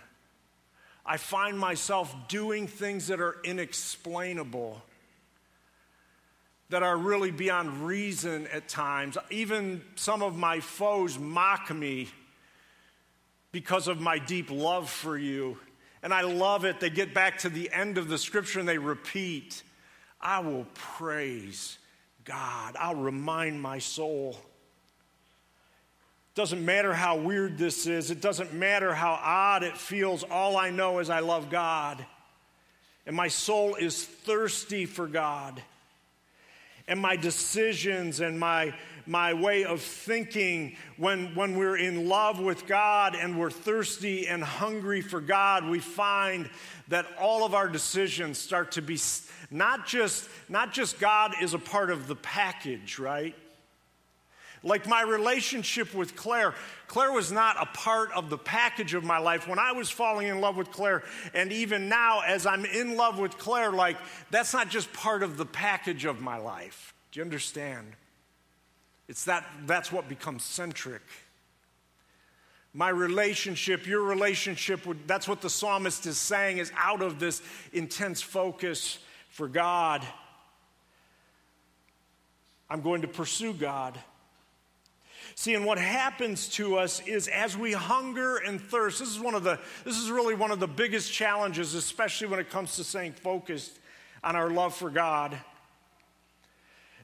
I 1.06 1.18
find 1.18 1.60
myself 1.60 2.16
doing 2.28 2.68
things 2.68 3.08
that 3.08 3.22
are 3.22 3.36
inexplainable 3.44 4.82
that 6.70 6.82
are 6.82 6.98
really 6.98 7.32
beyond 7.32 7.86
reason 7.86 8.48
at 8.48 8.68
times. 8.68 9.18
Even 9.30 9.84
some 9.96 10.24
of 10.24 10.36
my 10.36 10.60
foes 10.60 11.20
mock 11.20 11.74
me 11.74 12.10
because 13.52 13.88
of 13.88 14.02
my 14.02 14.18
deep 14.18 14.50
love 14.50 14.90
for 14.90 15.18
you. 15.18 15.58
And 16.02 16.14
I 16.14 16.22
love 16.22 16.66
it. 16.66 16.80
They 16.80 16.90
get 16.90 17.14
back 17.14 17.40
to 17.40 17.50
the 17.50 17.72
end 17.72 17.98
of 17.98 18.10
the 18.10 18.18
scripture 18.18 18.60
and 18.60 18.68
they 18.68 18.78
repeat, 18.78 19.62
I 20.20 20.40
will 20.40 20.66
praise 20.74 21.78
God. 22.24 22.76
I'll 22.80 22.96
remind 22.96 23.62
my 23.62 23.78
soul. 23.78 24.38
Doesn't 26.36 26.64
matter 26.64 26.94
how 26.94 27.18
weird 27.18 27.58
this 27.58 27.88
is, 27.88 28.12
it 28.12 28.22
doesn't 28.22 28.54
matter 28.54 28.94
how 28.94 29.20
odd 29.22 29.64
it 29.64 29.78
feels. 29.78 30.24
All 30.24 30.58
I 30.58 30.70
know 30.70 31.00
is 31.00 31.10
I 31.10 31.20
love 31.20 31.50
God. 31.50 32.06
And 33.08 33.16
my 33.16 33.28
soul 33.28 33.76
is 33.76 34.04
thirsty 34.04 34.86
for 34.86 35.08
God 35.08 35.62
and 36.88 37.00
my 37.00 37.16
decisions 37.16 38.20
and 38.20 38.40
my, 38.40 38.74
my 39.06 39.34
way 39.34 39.66
of 39.66 39.82
thinking 39.82 40.76
when, 40.98 41.34
when 41.36 41.56
we're 41.56 41.78
in 41.78 42.08
love 42.08 42.40
with 42.40 42.68
God 42.68 43.16
and 43.16 43.40
we're 43.40 43.52
thirsty 43.52 44.28
and 44.28 44.44
hungry 44.44 45.02
for 45.02 45.20
God, 45.20 45.68
we 45.68 45.80
find 45.80 46.50
that 46.90 47.06
all 47.20 47.44
of 47.44 47.54
our 47.54 47.68
decisions 47.68 48.38
start 48.38 48.74
to 48.74 48.82
be 48.82 49.00
not 49.50 49.88
just, 49.88 50.30
not 50.48 50.74
just 50.74 51.00
God 51.00 51.34
is 51.42 51.54
a 51.54 51.60
part 51.60 51.90
of 51.90 52.08
the 52.08 52.16
package, 52.16 53.00
right? 53.00 53.36
Like 54.66 54.88
my 54.88 55.04
relationship 55.04 55.94
with 55.94 56.16
Claire. 56.16 56.56
Claire 56.88 57.12
was 57.12 57.32
not 57.32 57.56
a 57.62 57.68
part 57.68 58.12
of 58.14 58.32
the 58.32 58.38
package 58.38 58.96
of 58.96 59.04
my 59.04 59.20
life. 59.20 59.48
When 59.48 59.60
I 59.60 59.74
was 59.74 59.92
falling 59.92 60.28
in 60.28 60.42
love 60.42 60.58
with 60.58 60.72
Claire, 60.72 61.04
and 61.36 61.54
even 61.54 61.88
now 61.88 62.22
as 62.26 62.48
I'm 62.48 62.66
in 62.66 62.98
love 62.98 63.20
with 63.20 63.38
Claire, 63.38 63.72
like 63.72 63.96
that's 64.32 64.54
not 64.54 64.70
just 64.70 64.92
part 64.92 65.22
of 65.22 65.38
the 65.38 65.46
package 65.46 66.06
of 66.06 66.20
my 66.20 66.38
life. 66.38 66.96
Do 67.12 67.20
you 67.20 67.24
understand? 67.24 67.86
It's 69.08 69.26
that 69.26 69.46
that's 69.68 69.92
what 69.92 70.10
becomes 70.10 70.44
centric. 70.44 71.04
My 72.74 72.90
relationship, 72.90 73.86
your 73.86 74.02
relationship, 74.02 74.82
that's 75.06 75.28
what 75.28 75.42
the 75.42 75.50
psalmist 75.50 76.08
is 76.08 76.18
saying, 76.18 76.58
is 76.58 76.72
out 76.76 77.04
of 77.04 77.20
this 77.20 77.44
intense 77.72 78.24
focus 78.24 78.98
for 79.30 79.48
God. 79.48 80.02
I'm 82.68 82.82
going 82.82 83.04
to 83.04 83.08
pursue 83.08 83.54
God. 83.54 83.96
See, 85.38 85.54
and 85.54 85.66
what 85.66 85.78
happens 85.78 86.48
to 86.52 86.78
us 86.78 87.02
is 87.06 87.28
as 87.28 87.58
we 87.58 87.74
hunger 87.74 88.38
and 88.38 88.60
thirst, 88.60 89.00
this 89.00 89.10
is 89.10 89.20
one 89.20 89.36
of 89.36 89.44
the, 89.44 89.60
this 89.84 89.98
is 89.98 90.10
really 90.10 90.34
one 90.34 90.50
of 90.50 90.62
the 90.62 90.68
biggest 90.68 91.12
challenges, 91.12 91.74
especially 91.74 92.28
when 92.28 92.40
it 92.40 92.50
comes 92.50 92.78
to 92.78 92.86
staying 92.86 93.14
focused 93.14 93.78
on 94.24 94.38
our 94.38 94.50
love 94.50 94.74
for 94.74 94.90
God. 94.90 95.38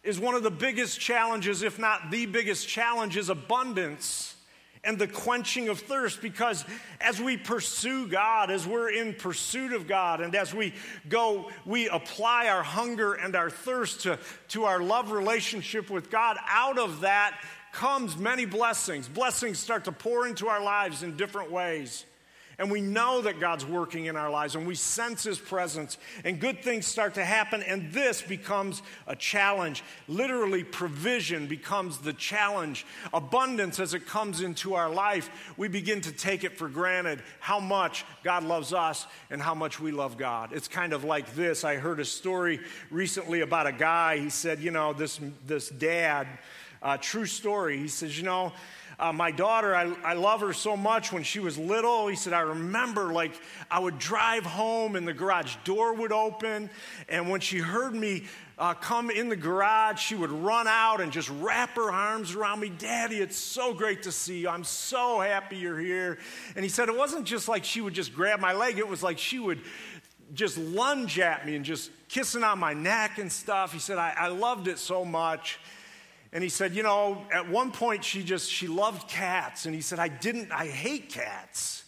Is 0.02 0.18
one 0.18 0.34
of 0.34 0.44
the 0.44 0.50
biggest 0.50 1.00
challenges, 1.00 1.62
if 1.62 1.78
not 1.78 2.10
the 2.10 2.26
biggest 2.26 2.68
challenge, 2.70 3.18
is 3.18 3.30
abundance 3.30 4.36
and 4.84 4.98
the 4.98 5.08
quenching 5.08 5.70
of 5.70 5.80
thirst 5.80 6.22
because 6.22 6.66
as 7.00 7.22
we 7.22 7.38
pursue 7.38 8.08
God, 8.08 8.50
as 8.50 8.66
we're 8.66 8.90
in 8.90 9.14
pursuit 9.14 9.74
of 9.74 9.88
God, 9.88 10.22
and 10.22 10.34
as 10.34 10.56
we 10.56 10.74
go, 11.08 11.52
we 11.66 11.88
apply 11.90 12.48
our 12.48 12.64
hunger 12.64 13.14
and 13.14 13.36
our 13.36 13.50
thirst 13.50 14.02
to, 14.02 14.18
to 14.48 14.64
our 14.64 14.82
love 14.82 15.12
relationship 15.12 15.90
with 15.90 16.10
God, 16.10 16.38
out 16.48 16.80
of 16.80 17.02
that 17.02 17.40
comes 17.72 18.18
many 18.18 18.46
blessings. 18.46 19.08
Blessings 19.08 19.60
start 19.60 19.86
to 19.86 19.92
pour 19.92 20.28
into 20.28 20.48
our 20.48 20.62
lives 20.62 21.04
in 21.04 21.18
different 21.18 21.52
ways. 21.52 22.06
And 22.62 22.70
we 22.70 22.80
know 22.80 23.22
that 23.22 23.40
God's 23.40 23.66
working 23.66 24.06
in 24.06 24.16
our 24.16 24.30
lives 24.30 24.54
and 24.54 24.68
we 24.68 24.76
sense 24.76 25.24
His 25.24 25.40
presence, 25.40 25.98
and 26.24 26.40
good 26.40 26.62
things 26.62 26.86
start 26.86 27.16
to 27.16 27.26
happen, 27.26 27.64
and 27.64 27.92
this 27.92 28.22
becomes 28.22 28.84
a 29.08 29.16
challenge. 29.16 29.84
Literally, 30.08 30.64
provision 30.64 31.48
becomes 31.48 31.98
the 31.98 32.14
challenge. 32.14 32.86
Abundance, 33.16 33.80
as 33.80 33.96
it 33.96 34.06
comes 34.06 34.42
into 34.42 34.76
our 34.76 34.92
life, 34.92 35.54
we 35.58 35.70
begin 35.70 36.02
to 36.02 36.12
take 36.12 36.44
it 36.44 36.56
for 36.56 36.70
granted 36.70 37.24
how 37.40 37.60
much 37.60 38.06
God 38.24 38.44
loves 38.44 38.74
us 38.74 39.08
and 39.32 39.42
how 39.42 39.56
much 39.56 39.80
we 39.80 39.92
love 39.92 40.20
God. 40.20 40.52
It's 40.54 40.68
kind 40.68 40.94
of 40.94 41.04
like 41.04 41.34
this. 41.34 41.64
I 41.64 41.78
heard 41.78 42.00
a 42.00 42.06
story 42.06 42.60
recently 42.92 43.42
about 43.42 43.66
a 43.66 43.72
guy. 43.72 44.20
He 44.20 44.30
said, 44.30 44.60
You 44.60 44.70
know, 44.70 44.94
this, 44.94 45.20
this 45.48 45.70
dad, 45.70 46.28
uh, 46.82 46.98
true 46.98 47.26
story. 47.26 47.78
He 47.78 47.88
says, 47.88 48.18
You 48.18 48.24
know, 48.24 48.54
uh, 49.02 49.12
my 49.12 49.32
daughter, 49.32 49.76
I, 49.76 49.92
I 50.04 50.14
love 50.14 50.42
her 50.42 50.54
so 50.54 50.78
much. 50.78 51.12
When 51.12 51.24
she 51.24 51.40
was 51.40 51.58
little, 51.58 52.08
he 52.08 52.16
said, 52.16 52.34
I 52.34 52.42
remember 52.42 53.12
like 53.12 53.34
I 53.70 53.80
would 53.80 53.98
drive 53.98 54.46
home 54.46 54.96
and 54.96 55.08
the 55.08 55.14
garage 55.14 55.56
door 55.64 55.94
would 55.94 56.12
open. 56.12 56.70
And 57.10 57.28
when 57.28 57.42
she 57.42 57.58
heard 57.58 57.96
me 57.96 58.26
uh, 58.60 58.76
come 58.76 59.10
in 59.10 59.28
the 59.28 59.36
garage, 59.36 60.00
she 60.00 60.14
would 60.14 60.30
run 60.30 60.68
out 60.68 61.02
and 61.02 61.12
just 61.12 61.32
wrap 61.40 61.76
her 61.78 61.92
arms 61.92 62.36
around 62.36 62.60
me. 62.60 62.70
Daddy, 62.70 63.18
it's 63.18 63.38
so 63.38 63.74
great 63.74 64.04
to 64.04 64.12
see 64.12 64.42
you. 64.42 64.50
I'm 64.50 64.64
so 64.64 65.20
happy 65.20 65.58
you're 65.58 65.80
here. 65.80 66.20
And 66.56 66.64
he 66.64 66.70
said, 66.70 66.88
it 66.88 66.96
wasn't 66.96 67.26
just 67.26 67.48
like 67.48 67.64
she 67.64 67.82
would 67.82 67.96
just 67.96 68.14
grab 68.14 68.40
my 68.40 68.54
leg, 68.54 68.78
it 68.78 68.88
was 68.88 69.02
like 69.02 69.18
she 69.18 69.40
would 69.40 69.62
just 70.36 70.60
lunge 70.60 71.18
at 71.18 71.46
me 71.46 71.56
and 71.56 71.66
just 71.66 71.90
kissing 72.08 72.44
on 72.44 72.60
my 72.60 72.74
neck 72.74 73.18
and 73.18 73.32
stuff. 73.32 73.74
He 73.74 73.80
said, 73.80 73.98
I, 73.98 74.14
I 74.16 74.28
loved 74.28 74.68
it 74.68 74.78
so 74.78 75.04
much. 75.04 75.60
And 76.34 76.42
he 76.44 76.50
said, 76.50 76.74
you 76.74 76.84
know, 76.84 77.22
at 77.34 77.50
one 77.50 77.72
point 77.72 78.06
she 78.06 78.24
just, 78.24 78.50
she 78.50 78.68
loved 78.68 79.10
cats. 79.10 79.66
And 79.66 79.76
he 79.76 79.82
said, 79.82 80.00
I 80.00 80.08
didn't, 80.08 80.52
I 80.52 80.68
hate 80.68 81.10
cats. 81.10 81.84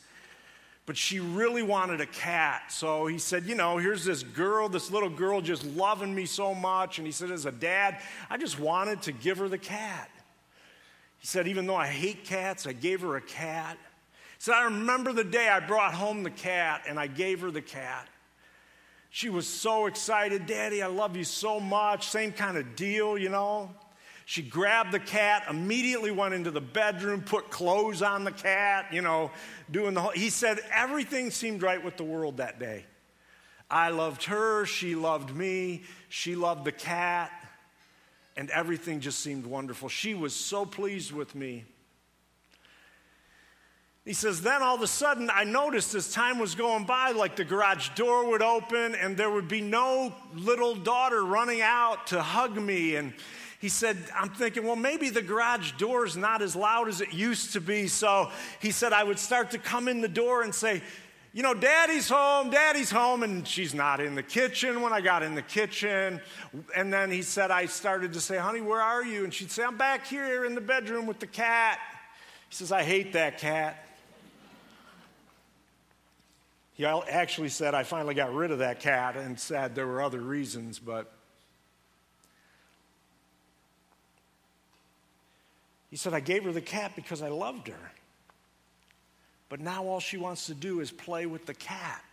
But 0.86 0.98
she 0.98 1.22
really 1.22 1.64
wanted 1.64 2.02
a 2.02 2.06
cat. 2.06 2.64
So 2.70 3.08
he 3.08 3.18
said, 3.18 3.46
you 3.46 3.56
know, 3.56 3.78
here's 3.78 4.04
this 4.04 4.22
girl, 4.22 4.68
this 4.68 4.92
little 4.92 5.10
girl 5.10 5.40
just 5.40 5.64
loving 5.64 6.14
me 6.14 6.26
so 6.26 6.54
much. 6.54 6.98
And 6.98 7.08
he 7.08 7.14
said, 7.14 7.32
as 7.32 7.46
a 7.46 7.54
dad, 7.54 8.02
I 8.30 8.36
just 8.36 8.60
wanted 8.60 9.02
to 9.04 9.14
give 9.14 9.38
her 9.38 9.48
the 9.48 9.58
cat. 9.58 10.10
He 11.20 11.28
said, 11.28 11.48
even 11.48 11.66
though 11.68 11.78
I 11.78 11.88
hate 11.88 12.26
cats, 12.26 12.68
I 12.68 12.74
gave 12.74 13.00
her 13.00 13.16
a 13.16 13.22
cat. 13.22 13.78
He 14.12 14.40
said, 14.40 14.56
I 14.56 14.66
remember 14.66 15.14
the 15.14 15.24
day 15.24 15.48
I 15.48 15.62
brought 15.62 15.94
home 15.94 16.24
the 16.24 16.30
cat 16.30 16.84
and 16.86 17.00
I 17.00 17.08
gave 17.08 17.40
her 17.40 17.50
the 17.50 17.62
cat. 17.62 18.10
She 19.10 19.30
was 19.30 19.48
so 19.48 19.86
excited. 19.86 20.48
Daddy, 20.48 20.82
I 20.82 20.88
love 20.88 21.16
you 21.16 21.24
so 21.24 21.62
much. 21.62 22.10
Same 22.10 22.34
kind 22.34 22.58
of 22.58 22.76
deal, 22.76 23.18
you 23.18 23.30
know. 23.30 23.70
She 24.26 24.42
grabbed 24.42 24.92
the 24.92 25.00
cat, 25.00 25.44
immediately 25.50 26.12
went 26.12 26.34
into 26.34 26.52
the 26.52 26.62
bedroom, 26.62 27.22
put 27.22 27.50
clothes 27.50 28.02
on 28.02 28.24
the 28.24 28.32
cat, 28.32 28.88
you 28.92 29.02
know, 29.02 29.32
doing 29.70 29.94
the 29.94 30.02
whole. 30.02 30.12
He 30.12 30.30
said 30.30 30.60
everything 30.72 31.30
seemed 31.30 31.62
right 31.62 31.84
with 31.84 31.98
the 31.98 32.04
world 32.04 32.38
that 32.38 32.60
day. 32.60 32.86
I 33.70 33.90
loved 33.90 34.26
her, 34.26 34.66
she 34.66 34.96
loved 34.96 35.36
me, 35.36 35.84
she 36.08 36.36
loved 36.36 36.64
the 36.64 36.72
cat, 36.72 37.32
and 38.38 38.50
everything 38.52 39.00
just 39.00 39.20
seemed 39.20 39.46
wonderful. 39.46 39.90
She 39.90 40.14
was 40.14 40.36
so 40.36 40.66
pleased 40.66 41.12
with 41.12 41.36
me. 41.36 41.66
He 44.06 44.14
says, 44.14 44.42
then 44.42 44.62
all 44.62 44.76
of 44.76 44.82
a 44.82 44.88
sudden, 44.88 45.30
I 45.34 45.46
noticed 45.46 45.96
as 45.96 46.12
time 46.12 46.38
was 46.38 46.56
going 46.56 46.84
by, 46.86 47.12
like 47.12 47.38
the 47.38 47.46
garage 47.46 47.90
door 47.90 48.30
would 48.32 48.42
open 48.42 48.96
and 48.96 49.16
there 49.16 49.32
would 49.32 49.48
be 49.48 49.62
no 49.62 50.14
little 50.36 50.76
daughter 50.76 51.24
running 51.24 51.62
out 51.62 52.08
to 52.08 52.22
hug 52.22 52.58
me. 52.58 52.96
And 52.96 53.14
he 53.64 53.70
said, 53.70 53.96
I'm 54.14 54.28
thinking, 54.28 54.66
well, 54.66 54.76
maybe 54.76 55.10
the 55.10 55.22
garage 55.22 55.72
door 55.78 56.06
is 56.06 56.18
not 56.18 56.42
as 56.42 56.54
loud 56.54 56.90
as 56.90 57.00
it 57.00 57.14
used 57.14 57.54
to 57.54 57.62
be. 57.62 57.88
So 57.88 58.30
he 58.60 58.72
said, 58.72 58.92
I 58.92 59.06
would 59.06 59.18
start 59.18 59.52
to 59.52 59.58
come 59.58 59.88
in 59.88 60.02
the 60.02 60.10
door 60.10 60.42
and 60.42 60.54
say, 60.54 60.82
you 61.32 61.44
know, 61.44 61.54
daddy's 61.54 62.10
home, 62.10 62.50
daddy's 62.50 62.92
home. 62.92 63.24
And 63.24 63.48
she's 63.48 63.74
not 63.74 64.02
in 64.02 64.16
the 64.16 64.22
kitchen 64.22 64.82
when 64.82 64.92
I 64.92 65.00
got 65.00 65.24
in 65.24 65.34
the 65.34 65.42
kitchen. 65.42 66.20
And 66.76 66.92
then 66.92 67.10
he 67.10 67.22
said, 67.22 67.52
I 67.52 67.68
started 67.68 68.12
to 68.12 68.20
say, 68.20 68.38
honey, 68.38 68.60
where 68.60 68.82
are 68.82 69.06
you? 69.06 69.24
And 69.24 69.34
she'd 69.34 69.50
say, 69.50 69.64
I'm 69.64 69.78
back 69.78 70.08
here 70.08 70.44
in 70.44 70.56
the 70.56 70.62
bedroom 70.62 71.06
with 71.06 71.20
the 71.20 71.28
cat. 71.28 71.80
He 72.50 72.56
says, 72.56 72.70
I 72.74 72.84
hate 72.84 73.14
that 73.14 73.38
cat. 73.38 73.78
He 76.74 76.84
actually 76.84 77.48
said, 77.48 77.76
I 77.76 77.84
finally 77.84 78.14
got 78.14 78.34
rid 78.34 78.52
of 78.52 78.60
that 78.60 78.82
cat 78.82 79.16
and 79.16 79.40
said 79.40 79.74
there 79.74 79.88
were 79.88 80.02
other 80.02 80.20
reasons, 80.20 80.80
but 80.80 81.14
He 85.94 85.98
said, 85.98 86.16
I 86.16 86.22
gave 86.22 86.46
her 86.46 86.52
the 86.52 86.60
cat 86.60 86.94
because 86.96 87.22
I 87.22 87.28
loved 87.28 87.68
her. 87.68 87.92
But 89.48 89.60
now 89.60 89.84
all 89.86 90.00
she 90.00 90.18
wants 90.18 90.48
to 90.48 90.56
do 90.56 90.80
is 90.80 90.90
play 90.90 91.28
with 91.28 91.46
the 91.46 91.54
cat. 91.54 92.04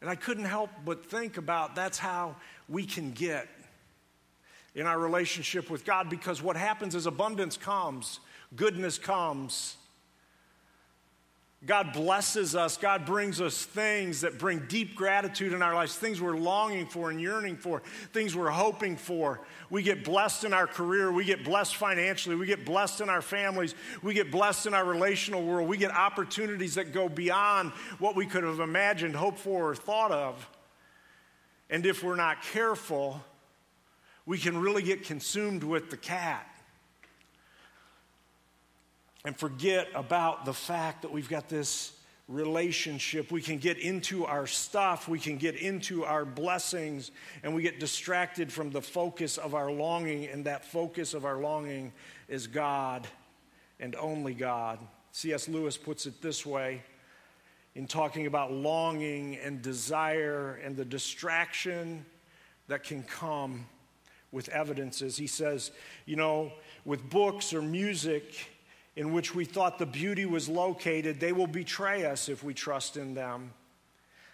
And 0.00 0.08
I 0.08 0.14
couldn't 0.14 0.46
help 0.46 0.70
but 0.82 1.04
think 1.04 1.36
about 1.36 1.74
that's 1.74 1.98
how 1.98 2.36
we 2.66 2.86
can 2.86 3.12
get 3.12 3.46
in 4.74 4.86
our 4.86 4.98
relationship 4.98 5.68
with 5.68 5.84
God 5.84 6.08
because 6.08 6.42
what 6.42 6.56
happens 6.56 6.94
is 6.94 7.04
abundance 7.04 7.58
comes, 7.58 8.20
goodness 8.56 8.96
comes, 8.96 9.76
God 11.66 11.92
blesses 11.92 12.54
us. 12.54 12.76
God 12.76 13.04
brings 13.04 13.40
us 13.40 13.64
things 13.64 14.20
that 14.20 14.38
bring 14.38 14.60
deep 14.68 14.94
gratitude 14.94 15.52
in 15.52 15.62
our 15.62 15.74
lives, 15.74 15.96
things 15.96 16.20
we're 16.20 16.36
longing 16.36 16.86
for 16.86 17.10
and 17.10 17.20
yearning 17.20 17.56
for, 17.56 17.82
things 18.12 18.36
we're 18.36 18.50
hoping 18.50 18.96
for. 18.96 19.40
We 19.68 19.82
get 19.82 20.04
blessed 20.04 20.44
in 20.44 20.52
our 20.52 20.68
career. 20.68 21.10
We 21.10 21.24
get 21.24 21.44
blessed 21.44 21.74
financially. 21.74 22.36
We 22.36 22.46
get 22.46 22.64
blessed 22.64 23.00
in 23.00 23.08
our 23.08 23.20
families. 23.20 23.74
We 24.00 24.14
get 24.14 24.30
blessed 24.30 24.66
in 24.66 24.74
our 24.74 24.84
relational 24.84 25.42
world. 25.44 25.68
We 25.68 25.76
get 25.76 25.90
opportunities 25.90 26.76
that 26.76 26.92
go 26.92 27.08
beyond 27.08 27.72
what 27.98 28.14
we 28.14 28.26
could 28.26 28.44
have 28.44 28.60
imagined, 28.60 29.16
hoped 29.16 29.40
for, 29.40 29.70
or 29.70 29.74
thought 29.74 30.12
of. 30.12 30.48
And 31.68 31.84
if 31.84 32.04
we're 32.04 32.14
not 32.14 32.42
careful, 32.42 33.20
we 34.24 34.38
can 34.38 34.56
really 34.56 34.82
get 34.82 35.02
consumed 35.02 35.64
with 35.64 35.90
the 35.90 35.96
cat 35.96 36.48
and 39.26 39.36
forget 39.36 39.88
about 39.92 40.44
the 40.44 40.54
fact 40.54 41.02
that 41.02 41.10
we've 41.10 41.28
got 41.28 41.48
this 41.48 41.92
relationship. 42.28 43.32
We 43.32 43.42
can 43.42 43.58
get 43.58 43.76
into 43.76 44.24
our 44.24 44.46
stuff, 44.46 45.08
we 45.08 45.18
can 45.18 45.36
get 45.36 45.56
into 45.56 46.04
our 46.04 46.24
blessings, 46.24 47.10
and 47.42 47.52
we 47.52 47.62
get 47.62 47.80
distracted 47.80 48.52
from 48.52 48.70
the 48.70 48.80
focus 48.80 49.36
of 49.36 49.56
our 49.56 49.68
longing, 49.68 50.26
and 50.26 50.44
that 50.46 50.64
focus 50.64 51.12
of 51.12 51.24
our 51.24 51.38
longing 51.38 51.92
is 52.28 52.46
God 52.46 53.08
and 53.80 53.96
only 53.96 54.32
God. 54.32 54.78
C.S. 55.10 55.48
Lewis 55.48 55.76
puts 55.76 56.06
it 56.06 56.22
this 56.22 56.46
way 56.46 56.84
in 57.74 57.88
talking 57.88 58.26
about 58.26 58.52
longing 58.52 59.38
and 59.38 59.60
desire 59.60 60.60
and 60.64 60.76
the 60.76 60.84
distraction 60.84 62.06
that 62.68 62.84
can 62.84 63.02
come 63.02 63.66
with 64.30 64.48
evidences. 64.50 65.16
He 65.16 65.26
says, 65.26 65.72
you 66.04 66.14
know, 66.14 66.52
with 66.84 67.10
books 67.10 67.52
or 67.52 67.60
music, 67.60 68.50
in 68.96 69.12
which 69.12 69.34
we 69.34 69.44
thought 69.44 69.78
the 69.78 69.86
beauty 69.86 70.24
was 70.24 70.48
located, 70.48 71.20
they 71.20 71.32
will 71.32 71.46
betray 71.46 72.06
us 72.06 72.30
if 72.30 72.42
we 72.42 72.54
trust 72.54 72.96
in 72.96 73.14
them. 73.14 73.52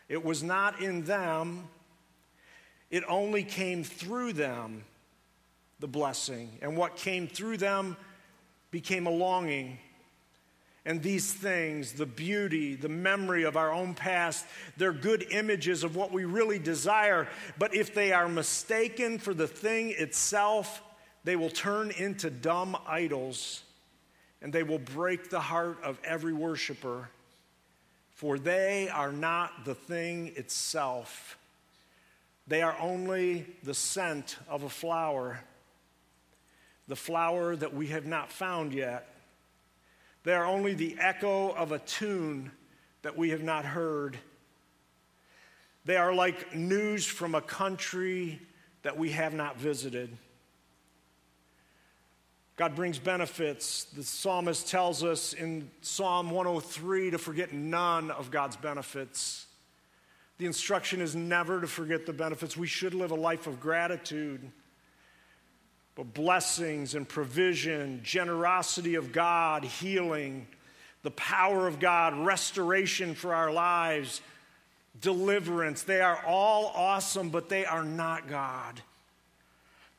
It 0.08 0.24
was 0.24 0.42
not 0.42 0.80
in 0.80 1.04
them, 1.04 1.68
it 2.90 3.02
only 3.08 3.42
came 3.42 3.82
through 3.84 4.34
them. 4.34 4.84
the 5.80 5.88
blessing. 5.88 6.48
And 6.62 6.76
what 6.76 6.94
came 6.94 7.26
through 7.26 7.56
them 7.56 7.96
became 8.70 9.08
a 9.08 9.10
longing. 9.10 9.78
And 10.84 11.02
these 11.02 11.32
things, 11.32 11.94
the 11.94 12.06
beauty, 12.06 12.76
the 12.76 12.88
memory 12.88 13.42
of 13.42 13.56
our 13.56 13.72
own 13.72 13.94
past, 13.94 14.46
they're 14.76 14.92
good 14.92 15.26
images 15.32 15.82
of 15.82 15.96
what 15.96 16.12
we 16.12 16.24
really 16.24 16.60
desire. 16.60 17.26
But 17.58 17.74
if 17.74 17.94
they 17.94 18.12
are 18.12 18.28
mistaken 18.28 19.18
for 19.18 19.34
the 19.34 19.48
thing 19.48 19.90
itself, 19.90 20.82
they 21.24 21.34
will 21.34 21.50
turn 21.50 21.90
into 21.90 22.30
dumb 22.30 22.76
idols 22.86 23.62
and 24.42 24.52
they 24.52 24.64
will 24.64 24.78
break 24.78 25.30
the 25.30 25.40
heart 25.40 25.78
of 25.82 25.98
every 26.04 26.32
worshiper. 26.32 27.08
For 28.10 28.38
they 28.38 28.88
are 28.88 29.12
not 29.12 29.64
the 29.64 29.74
thing 29.74 30.32
itself, 30.36 31.38
they 32.48 32.60
are 32.60 32.76
only 32.80 33.46
the 33.62 33.72
scent 33.72 34.36
of 34.48 34.64
a 34.64 34.68
flower, 34.68 35.40
the 36.88 36.96
flower 36.96 37.54
that 37.54 37.72
we 37.72 37.86
have 37.88 38.04
not 38.04 38.30
found 38.30 38.74
yet. 38.74 39.08
They 40.24 40.34
are 40.34 40.44
only 40.44 40.74
the 40.74 40.96
echo 41.00 41.50
of 41.50 41.72
a 41.72 41.78
tune 41.78 42.50
that 43.02 43.16
we 43.16 43.30
have 43.30 43.42
not 43.42 43.64
heard. 43.64 44.18
They 45.84 45.96
are 45.96 46.14
like 46.14 46.54
news 46.54 47.06
from 47.06 47.34
a 47.34 47.40
country 47.40 48.40
that 48.82 48.96
we 48.98 49.10
have 49.10 49.34
not 49.34 49.56
visited. 49.56 50.16
God 52.56 52.74
brings 52.74 52.98
benefits. 52.98 53.84
The 53.84 54.02
psalmist 54.02 54.68
tells 54.68 55.02
us 55.02 55.32
in 55.32 55.70
Psalm 55.80 56.30
103 56.30 57.12
to 57.12 57.18
forget 57.18 57.52
none 57.52 58.10
of 58.10 58.30
God's 58.30 58.56
benefits. 58.56 59.46
The 60.38 60.46
instruction 60.46 61.00
is 61.00 61.16
never 61.16 61.60
to 61.60 61.66
forget 61.66 62.04
the 62.04 62.12
benefits. 62.12 62.56
We 62.56 62.66
should 62.66 62.94
live 62.94 63.10
a 63.10 63.16
life 63.16 63.46
of 63.46 63.60
gratitude. 63.60 64.50
But 65.94 66.14
blessings 66.14 66.94
and 66.94 67.08
provision, 67.08 68.00
generosity 68.02 68.94
of 68.94 69.12
God, 69.12 69.64
healing, 69.64 70.46
the 71.02 71.10
power 71.10 71.66
of 71.66 71.80
God, 71.80 72.16
restoration 72.16 73.14
for 73.14 73.34
our 73.34 73.52
lives, 73.52 74.20
deliverance, 75.00 75.82
they 75.82 76.00
are 76.00 76.22
all 76.26 76.72
awesome, 76.74 77.28
but 77.28 77.48
they 77.48 77.64
are 77.66 77.84
not 77.84 78.28
God. 78.28 78.80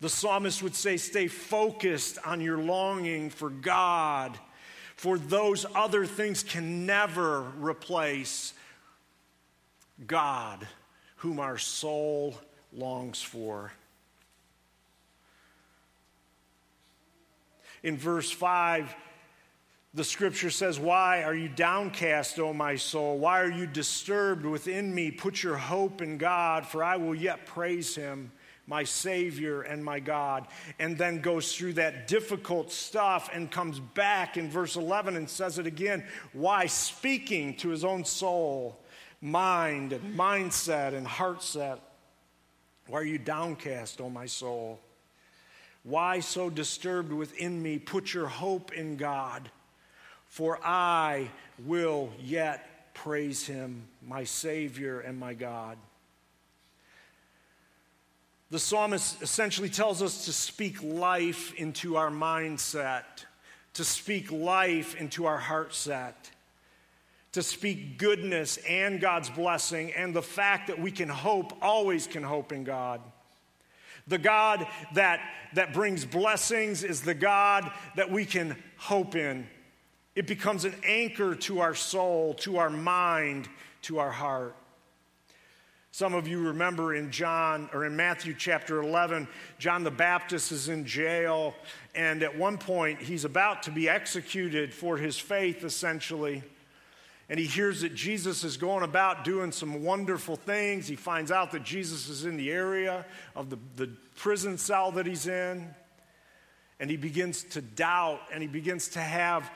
The 0.03 0.09
psalmist 0.09 0.61
would 0.61 0.75
say, 0.75 0.97
Stay 0.97 1.27
focused 1.27 2.19
on 2.25 2.41
your 2.41 2.57
longing 2.57 3.29
for 3.29 3.49
God, 3.49 4.37
for 4.97 5.17
those 5.17 5.65
other 5.73 6.05
things 6.05 6.43
can 6.43 6.85
never 6.85 7.43
replace 7.57 8.53
God, 10.05 10.67
whom 11.15 11.39
our 11.39 11.57
soul 11.57 12.35
longs 12.73 13.21
for. 13.21 13.71
In 17.81 17.95
verse 17.95 18.29
5, 18.29 18.93
the 19.93 20.03
scripture 20.03 20.49
says, 20.49 20.81
Why 20.81 21.23
are 21.23 21.33
you 21.33 21.47
downcast, 21.47 22.39
O 22.39 22.51
my 22.53 22.75
soul? 22.75 23.19
Why 23.19 23.39
are 23.39 23.51
you 23.51 23.67
disturbed 23.67 24.45
within 24.45 24.93
me? 24.93 25.11
Put 25.11 25.41
your 25.41 25.55
hope 25.55 26.01
in 26.01 26.17
God, 26.17 26.65
for 26.65 26.83
I 26.83 26.97
will 26.97 27.15
yet 27.15 27.45
praise 27.45 27.95
him, 27.95 28.33
my 28.67 28.83
Savior 28.83 29.61
and 29.61 29.83
my 29.83 29.99
God. 29.99 30.47
And 30.79 30.97
then 30.97 31.21
goes 31.21 31.55
through 31.55 31.73
that 31.73 32.07
difficult 32.07 32.71
stuff 32.71 33.29
and 33.33 33.51
comes 33.51 33.79
back 33.79 34.37
in 34.37 34.49
verse 34.49 34.75
11 34.75 35.15
and 35.15 35.29
says 35.29 35.59
it 35.59 35.67
again. 35.67 36.05
Why? 36.31 36.67
Speaking 36.67 37.55
to 37.57 37.69
his 37.69 37.83
own 37.83 38.05
soul, 38.05 38.79
mind, 39.21 39.93
and 39.93 40.17
mindset, 40.17 40.93
and 40.93 41.07
heart 41.07 41.43
set. 41.43 41.79
Why 42.87 42.99
are 42.99 43.05
you 43.05 43.17
downcast, 43.17 44.01
O 44.01 44.09
my 44.09 44.25
soul? 44.25 44.79
Why 45.83 46.21
so 46.21 46.49
disturbed 46.49 47.11
within 47.11 47.61
me? 47.61 47.77
Put 47.79 48.13
your 48.13 48.27
hope 48.27 48.71
in 48.71 48.95
God, 48.95 49.49
for 50.27 50.59
I 50.65 51.29
will 51.65 52.09
yet 52.21 52.93
praise 52.93 53.45
him, 53.45 53.83
my 54.05 54.23
Savior 54.23 55.01
and 55.01 55.19
my 55.19 55.33
God. 55.33 55.77
The 58.53 58.59
psalmist 58.59 59.19
essentially 59.23 59.67
tells 59.67 60.03
us 60.03 60.25
to 60.25 60.31
speak 60.31 60.83
life 60.83 61.55
into 61.55 61.95
our 61.95 62.11
mindset, 62.11 63.25
to 63.73 63.83
speak 63.83 64.31
life 64.31 64.93
into 64.93 65.25
our 65.25 65.39
heart 65.39 65.73
set, 65.73 66.29
to 67.31 67.41
speak 67.41 67.97
goodness 67.97 68.57
and 68.69 69.01
God's 69.01 69.31
blessing, 69.31 69.91
and 69.93 70.15
the 70.15 70.21
fact 70.21 70.67
that 70.67 70.77
we 70.77 70.91
can 70.91 71.09
hope, 71.09 71.53
always 71.63 72.05
can 72.05 72.21
hope 72.21 72.51
in 72.51 72.63
God. 72.63 73.01
The 74.05 74.19
God 74.19 74.67
that, 74.93 75.19
that 75.55 75.73
brings 75.73 76.05
blessings 76.05 76.83
is 76.83 77.01
the 77.01 77.15
God 77.15 77.71
that 77.95 78.11
we 78.11 78.23
can 78.23 78.55
hope 78.77 79.15
in. 79.15 79.47
It 80.15 80.27
becomes 80.27 80.63
an 80.63 80.75
anchor 80.85 81.33
to 81.33 81.61
our 81.61 81.73
soul, 81.73 82.35
to 82.35 82.57
our 82.57 82.69
mind, 82.69 83.49
to 83.81 83.97
our 83.97 84.11
heart. 84.11 84.55
Some 85.93 86.13
of 86.15 86.27
you 86.27 86.47
remember 86.47 86.95
in 86.95 87.11
John 87.11 87.69
or 87.71 87.85
in 87.85 87.95
Matthew 87.95 88.35
chapter 88.37 88.81
11, 88.81 89.27
John 89.59 89.85
the 89.85 89.91
Baptist 89.91 90.51
is 90.51 90.67
in 90.67 90.85
jail, 90.85 91.53
and 91.95 92.23
at 92.23 92.35
one 92.37 92.57
point 92.57 92.99
he's 92.99 93.23
about 93.23 93.63
to 93.63 93.71
be 93.71 93.87
executed 93.87 94.73
for 94.73 94.97
his 94.97 95.17
faith, 95.17 95.63
essentially 95.63 96.43
and 97.29 97.39
he 97.39 97.45
hears 97.45 97.81
that 97.81 97.95
Jesus 97.95 98.43
is 98.43 98.57
going 98.57 98.83
about 98.83 99.23
doing 99.23 99.51
some 99.51 99.83
wonderful 99.83 100.35
things. 100.35 100.87
He 100.87 100.95
finds 100.95 101.31
out 101.31 101.51
that 101.53 101.63
Jesus 101.63 102.09
is 102.09 102.25
in 102.25 102.37
the 102.37 102.51
area 102.51 103.05
of 103.35 103.49
the, 103.49 103.57
the 103.75 103.89
prison 104.15 104.57
cell 104.57 104.91
that 104.91 105.05
he's 105.05 105.27
in. 105.27 105.73
And 106.79 106.89
he 106.89 106.97
begins 106.97 107.43
to 107.45 107.61
doubt 107.61 108.19
and 108.31 108.41
he 108.41 108.47
begins 108.47 108.89
to 108.89 108.99
have 108.99 109.49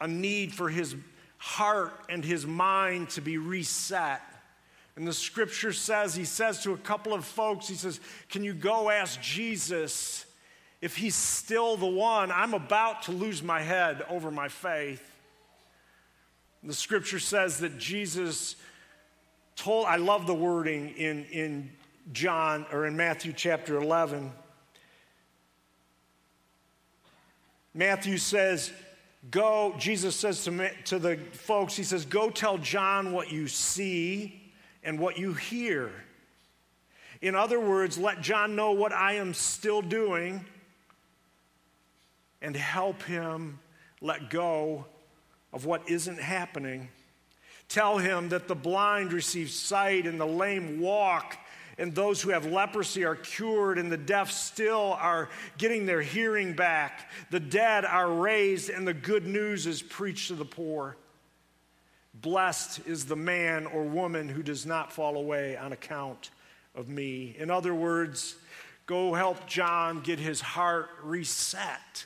a 0.00 0.08
need 0.08 0.54
for 0.54 0.70
his 0.70 0.96
heart 1.36 1.92
and 2.08 2.24
his 2.24 2.46
mind 2.46 3.10
to 3.10 3.20
be 3.20 3.36
reset. 3.36 4.22
And 5.00 5.08
the 5.08 5.14
scripture 5.14 5.72
says, 5.72 6.14
he 6.14 6.26
says 6.26 6.62
to 6.64 6.74
a 6.74 6.76
couple 6.76 7.14
of 7.14 7.24
folks, 7.24 7.66
he 7.66 7.74
says, 7.74 8.00
Can 8.28 8.44
you 8.44 8.52
go 8.52 8.90
ask 8.90 9.18
Jesus 9.22 10.26
if 10.82 10.94
he's 10.94 11.14
still 11.14 11.78
the 11.78 11.86
one? 11.86 12.30
I'm 12.30 12.52
about 12.52 13.04
to 13.04 13.12
lose 13.12 13.42
my 13.42 13.62
head 13.62 14.04
over 14.10 14.30
my 14.30 14.48
faith. 14.48 15.02
The 16.62 16.74
scripture 16.74 17.18
says 17.18 17.60
that 17.60 17.78
Jesus 17.78 18.56
told, 19.56 19.86
I 19.86 19.96
love 19.96 20.26
the 20.26 20.34
wording 20.34 20.90
in, 20.90 21.24
in 21.32 21.70
John 22.12 22.66
or 22.70 22.84
in 22.84 22.94
Matthew 22.94 23.32
chapter 23.32 23.76
11. 23.80 24.30
Matthew 27.72 28.18
says, 28.18 28.70
Go, 29.30 29.74
Jesus 29.78 30.14
says 30.14 30.44
to, 30.44 30.70
to 30.84 30.98
the 30.98 31.16
folks, 31.32 31.74
He 31.74 31.84
says, 31.84 32.04
Go 32.04 32.28
tell 32.28 32.58
John 32.58 33.12
what 33.12 33.32
you 33.32 33.48
see 33.48 34.36
and 34.82 34.98
what 34.98 35.18
you 35.18 35.34
hear. 35.34 35.90
In 37.20 37.34
other 37.34 37.60
words, 37.60 37.98
let 37.98 38.22
John 38.22 38.56
know 38.56 38.72
what 38.72 38.92
I 38.92 39.14
am 39.14 39.34
still 39.34 39.82
doing 39.82 40.44
and 42.40 42.56
help 42.56 43.02
him 43.02 43.58
let 44.00 44.30
go 44.30 44.86
of 45.52 45.66
what 45.66 45.88
isn't 45.88 46.18
happening. 46.18 46.88
Tell 47.68 47.98
him 47.98 48.30
that 48.30 48.48
the 48.48 48.54
blind 48.54 49.12
receive 49.12 49.50
sight 49.50 50.06
and 50.06 50.20
the 50.20 50.26
lame 50.26 50.80
walk, 50.80 51.36
and 51.78 51.94
those 51.94 52.20
who 52.20 52.30
have 52.30 52.46
leprosy 52.46 53.04
are 53.04 53.16
cured, 53.16 53.78
and 53.78 53.92
the 53.92 53.96
deaf 53.96 54.30
still 54.30 54.96
are 55.00 55.28
getting 55.56 55.86
their 55.86 56.02
hearing 56.02 56.54
back. 56.54 57.10
The 57.30 57.40
dead 57.40 57.84
are 57.84 58.10
raised, 58.12 58.70
and 58.70 58.86
the 58.86 58.94
good 58.94 59.26
news 59.26 59.66
is 59.66 59.82
preached 59.82 60.28
to 60.28 60.34
the 60.34 60.44
poor. 60.44 60.96
Blessed 62.20 62.86
is 62.86 63.06
the 63.06 63.16
man 63.16 63.66
or 63.66 63.84
woman 63.84 64.28
who 64.28 64.42
does 64.42 64.66
not 64.66 64.92
fall 64.92 65.16
away 65.16 65.56
on 65.56 65.72
account 65.72 66.30
of 66.74 66.88
me. 66.88 67.34
In 67.38 67.50
other 67.50 67.74
words, 67.74 68.36
go 68.86 69.14
help 69.14 69.46
John 69.46 70.00
get 70.00 70.18
his 70.18 70.40
heart 70.40 70.88
reset 71.02 72.04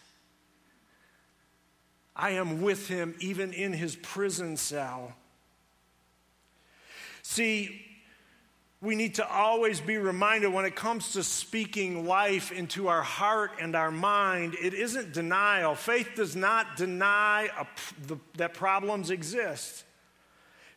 I 2.16 2.30
am 2.30 2.62
with 2.62 2.88
him 2.88 3.14
even 3.18 3.52
in 3.52 3.72
his 3.72 3.96
prison 3.96 4.56
cell. 4.56 5.12
See, 7.22 7.80
we 8.80 8.94
need 8.94 9.16
to 9.16 9.28
always 9.28 9.80
be 9.80 9.96
reminded 9.96 10.52
when 10.52 10.64
it 10.64 10.76
comes 10.76 11.12
to 11.12 11.22
speaking 11.22 12.06
life 12.06 12.52
into 12.52 12.88
our 12.88 13.02
heart 13.02 13.52
and 13.60 13.74
our 13.74 13.90
mind, 13.90 14.54
it 14.62 14.74
isn't 14.74 15.12
denial. 15.12 15.74
Faith 15.74 16.10
does 16.14 16.36
not 16.36 16.76
deny 16.76 17.48
a, 17.58 17.66
the, 18.06 18.18
that 18.36 18.54
problems 18.54 19.10
exist. 19.10 19.84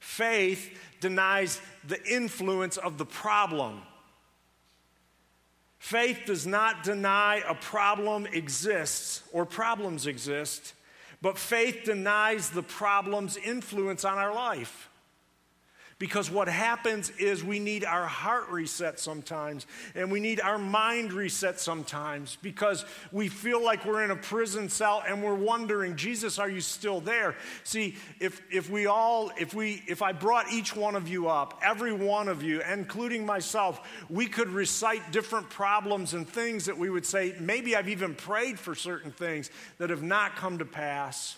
Faith 0.07 0.79
denies 1.01 1.59
the 1.85 2.01
influence 2.09 2.77
of 2.77 2.97
the 2.97 3.05
problem. 3.05 3.81
Faith 5.79 6.21
does 6.25 6.47
not 6.47 6.81
deny 6.81 7.43
a 7.45 7.53
problem 7.53 8.25
exists 8.27 9.21
or 9.33 9.45
problems 9.45 10.07
exist. 10.07 10.73
But 11.21 11.37
faith 11.37 11.83
denies 11.83 12.49
the 12.49 12.63
problem's 12.63 13.35
influence 13.35 14.05
on 14.05 14.17
our 14.17 14.33
life. 14.33 14.89
Because 15.99 16.29
what 16.29 16.47
happens 16.47 17.09
is 17.17 17.43
we 17.43 17.57
need 17.57 17.83
our 17.83 18.05
heart 18.05 18.49
reset 18.49 18.99
sometimes, 18.99 19.65
and 19.95 20.11
we 20.11 20.19
need 20.19 20.39
our 20.39 20.59
mind 20.59 21.11
reset 21.11 21.59
sometimes 21.59 22.37
because 22.43 22.85
we 23.11 23.29
feel 23.29 23.63
like 23.63 23.83
we're 23.83 24.03
in 24.03 24.11
a 24.11 24.15
prison 24.15 24.69
cell 24.69 25.03
and 25.07 25.23
we're 25.23 25.33
wondering, 25.33 25.95
Jesus, 25.95 26.37
are 26.37 26.49
you 26.49 26.61
still 26.61 27.01
there? 27.01 27.35
See, 27.63 27.95
if, 28.19 28.43
if 28.51 28.69
we 28.69 28.85
all, 28.85 29.31
if 29.39 29.55
we, 29.55 29.81
if 29.87 30.03
I 30.03 30.11
brought 30.11 30.51
each 30.51 30.75
one 30.75 30.95
of 30.95 31.07
you 31.07 31.29
up, 31.29 31.59
every 31.63 31.93
one 31.93 32.27
of 32.27 32.43
you, 32.43 32.61
including 32.61 33.25
myself, 33.25 33.81
we 34.07 34.27
could 34.27 34.49
recite 34.49 35.11
different 35.11 35.49
problems 35.49 36.13
and 36.13 36.29
things 36.29 36.65
that 36.65 36.77
we 36.77 36.91
would 36.91 37.07
say, 37.07 37.35
maybe 37.39 37.75
I've 37.75 37.89
even 37.89 38.13
prayed 38.13 38.59
for 38.59 38.75
certain 38.75 39.11
things 39.11 39.49
that 39.79 39.89
have 39.89 40.03
not 40.03 40.35
come 40.35 40.59
to 40.59 40.65
pass 40.65 41.37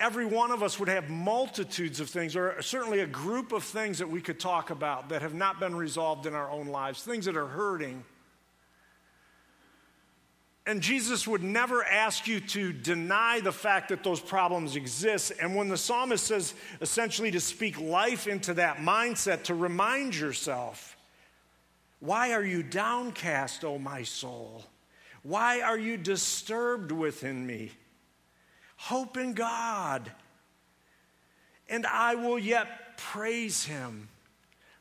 every 0.00 0.24
one 0.24 0.50
of 0.50 0.62
us 0.62 0.80
would 0.80 0.88
have 0.88 1.10
multitudes 1.10 2.00
of 2.00 2.08
things, 2.08 2.34
or 2.34 2.60
certainly 2.62 3.00
a 3.00 3.06
group 3.06 3.52
of 3.52 3.62
things 3.62 3.98
that 3.98 4.10
we 4.10 4.20
could 4.20 4.40
talk 4.40 4.70
about 4.70 5.10
that 5.10 5.22
have 5.22 5.34
not 5.34 5.60
been 5.60 5.76
resolved 5.76 6.26
in 6.26 6.34
our 6.34 6.50
own 6.50 6.68
lives, 6.68 7.02
things 7.02 7.26
that 7.26 7.36
are 7.36 7.46
hurting. 7.46 8.02
And 10.66 10.80
Jesus 10.80 11.26
would 11.26 11.42
never 11.42 11.84
ask 11.84 12.26
you 12.26 12.40
to 12.40 12.72
deny 12.72 13.40
the 13.40 13.52
fact 13.52 13.88
that 13.90 14.04
those 14.04 14.20
problems 14.20 14.76
exist. 14.76 15.32
And 15.40 15.54
when 15.54 15.68
the 15.68 15.76
psalmist 15.76 16.24
says 16.24 16.54
essentially 16.80 17.30
to 17.32 17.40
speak 17.40 17.80
life 17.80 18.26
into 18.26 18.54
that 18.54 18.78
mindset, 18.78 19.44
to 19.44 19.54
remind 19.54 20.14
yourself, 20.14 20.96
why 21.98 22.32
are 22.32 22.44
you 22.44 22.62
downcast, 22.62 23.64
O 23.64 23.78
my 23.78 24.02
soul? 24.02 24.64
Why 25.22 25.60
are 25.60 25.78
you 25.78 25.96
disturbed 25.96 26.92
within 26.92 27.46
me? 27.46 27.72
Hope 28.84 29.18
in 29.18 29.34
God. 29.34 30.10
And 31.68 31.84
I 31.86 32.14
will 32.14 32.38
yet 32.38 32.96
praise 32.96 33.62
him, 33.62 34.08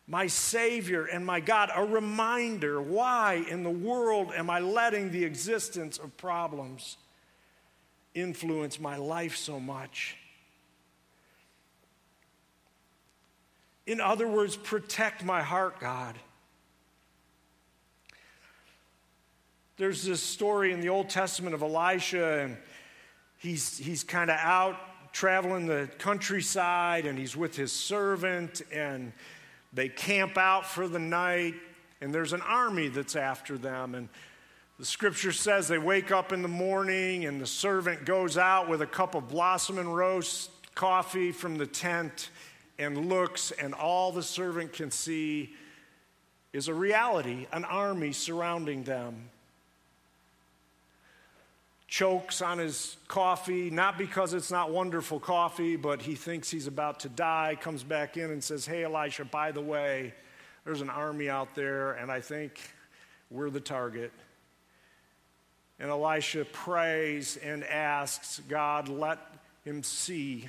my 0.08 0.28
Savior 0.28 1.04
and 1.04 1.26
my 1.26 1.42
God. 1.42 1.70
A 1.76 1.84
reminder 1.84 2.82
why 2.82 3.46
in 3.50 3.64
the 3.64 3.70
world 3.70 4.32
am 4.34 4.50
I 4.50 4.62
letting 4.62 5.12
the 5.12 5.26
existence 5.26 5.98
of 5.98 6.16
problems 6.16 6.96
influence 8.16 8.80
my 8.80 8.96
life 8.96 9.36
so 9.36 9.60
much? 9.60 10.16
In 13.86 14.00
other 14.00 14.30
words, 14.30 14.56
protect 14.56 15.26
my 15.26 15.42
heart, 15.42 15.82
God. 15.82 16.16
There's 19.76 20.06
this 20.06 20.24
story 20.24 20.72
in 20.72 20.80
the 20.80 20.90
Old 20.90 21.10
Testament 21.10 21.54
of 21.54 21.62
Elisha 21.62 22.40
and 22.40 22.58
he's, 23.40 23.78
he's 23.78 24.04
kind 24.04 24.30
of 24.30 24.38
out 24.38 24.78
traveling 25.12 25.66
the 25.66 25.90
countryside 25.98 27.06
and 27.06 27.18
he's 27.18 27.36
with 27.36 27.56
his 27.56 27.72
servant 27.72 28.62
and 28.72 29.12
they 29.74 29.90
camp 29.90 30.38
out 30.38 30.66
for 30.66 30.88
the 30.88 31.00
night 31.00 31.56
and 32.02 32.14
there's 32.14 32.34
an 32.34 32.42
army 32.42 32.88
that's 32.88 33.16
after 33.16 33.58
them. 33.58 33.96
And 33.96 34.08
the 34.78 34.86
scripture 34.86 35.32
says 35.32 35.68
they 35.68 35.78
wake 35.78 36.12
up 36.12 36.32
in 36.32 36.42
the 36.42 36.48
morning 36.48 37.26
and 37.26 37.42
the 37.42 37.48
servant 37.48 38.06
goes 38.06 38.38
out 38.38 38.70
with 38.70 38.82
a 38.82 38.88
cup 38.88 39.16
of 39.16 39.28
blossom 39.28 39.80
and 39.80 39.94
roast 39.94 40.52
coffee 40.76 41.32
from 41.32 41.58
the 41.58 41.68
tent 41.68 42.30
and 42.78 43.10
looks 43.10 43.52
and 43.52 43.74
all 43.74 44.12
the 44.12 44.24
servant 44.24 44.72
can 44.72 44.92
see 44.92 45.54
is 46.54 46.70
a 46.70 46.74
reality 46.74 47.46
an 47.52 47.66
army 47.66 48.14
surrounding 48.14 48.84
them 48.84 49.30
chokes 51.90 52.44
on 52.44 52.60
his 52.60 52.98
coffee, 53.08 53.72
not 53.72 53.98
because 53.98 54.36
it's 54.36 54.52
not 54.52 54.72
wonderful 54.72 55.20
coffee, 55.20 55.76
but 55.76 56.04
he 56.04 56.14
thinks 56.14 56.50
he's 56.50 56.68
about 56.68 57.00
to 57.00 57.10
die, 57.10 57.58
comes 57.60 57.84
back 57.84 58.16
in 58.16 58.30
and 58.30 58.44
says, 58.44 58.66
Hey, 58.66 58.84
Elisha, 58.84 59.26
by 59.26 59.52
the 59.52 59.62
way, 59.62 60.14
there's 60.64 60.82
an 60.82 60.90
army 60.90 61.30
out 61.30 61.56
there, 61.56 61.94
and 61.94 62.12
I 62.12 62.22
think 62.22 62.60
we're 63.32 63.50
the 63.50 63.60
target. 63.60 64.12
And 65.80 65.90
Elisha 65.90 66.46
prays 66.46 67.38
and 67.38 67.64
asks 67.64 68.40
God, 68.48 68.88
let 68.88 69.18
him 69.66 69.82
see. 69.82 70.48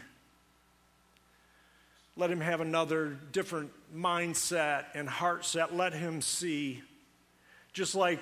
Let 2.16 2.30
him 2.30 2.40
have 2.40 2.60
another 2.60 3.16
different 3.32 3.70
mindset 3.96 4.86
and 4.92 5.08
heart 5.08 5.46
set. 5.46 5.74
Let 5.74 5.94
him 5.94 6.20
see. 6.20 6.82
Just 7.72 7.94
like 7.94 8.20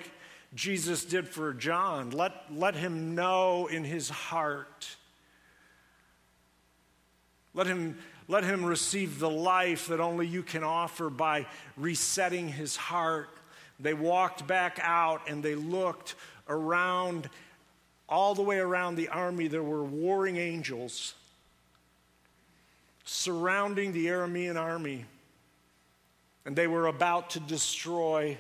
Jesus 0.55 1.05
did 1.05 1.29
for 1.29 1.53
John. 1.53 2.11
Let, 2.11 2.33
let 2.51 2.75
him 2.75 3.15
know 3.15 3.67
in 3.67 3.85
his 3.85 4.09
heart. 4.09 4.97
Let 7.55 7.67
him, 7.67 7.99
let 8.29 8.45
him 8.45 8.65
receive 8.65 9.19
the 9.19 9.31
life 9.31 9.89
that 9.89 10.01
only 10.01 10.27
you 10.27 10.43
can 10.43 10.65
offer 10.65 11.11
by 11.11 11.47
resetting 11.77 12.49
his 12.49 12.77
heart. 12.77 13.29
They 13.81 13.95
walked 13.95 14.47
back 14.47 14.81
out 14.83 15.29
and 15.29 15.43
they 15.43 15.55
looked 15.55 16.15
around, 16.49 17.29
all 18.09 18.35
the 18.35 18.43
way 18.43 18.59
around 18.59 18.97
the 18.97 19.09
army. 19.09 19.49
There 19.49 19.63
were 19.63 19.85
warring 19.85 20.37
angels 20.37 21.15
surrounding 23.05 23.93
the 23.93 24.07
Aramean 24.07 24.57
army, 24.57 25.07
and 26.45 26.55
they 26.55 26.67
were 26.67 26.87
about 26.87 27.31
to 27.31 27.41
destroy 27.41 28.37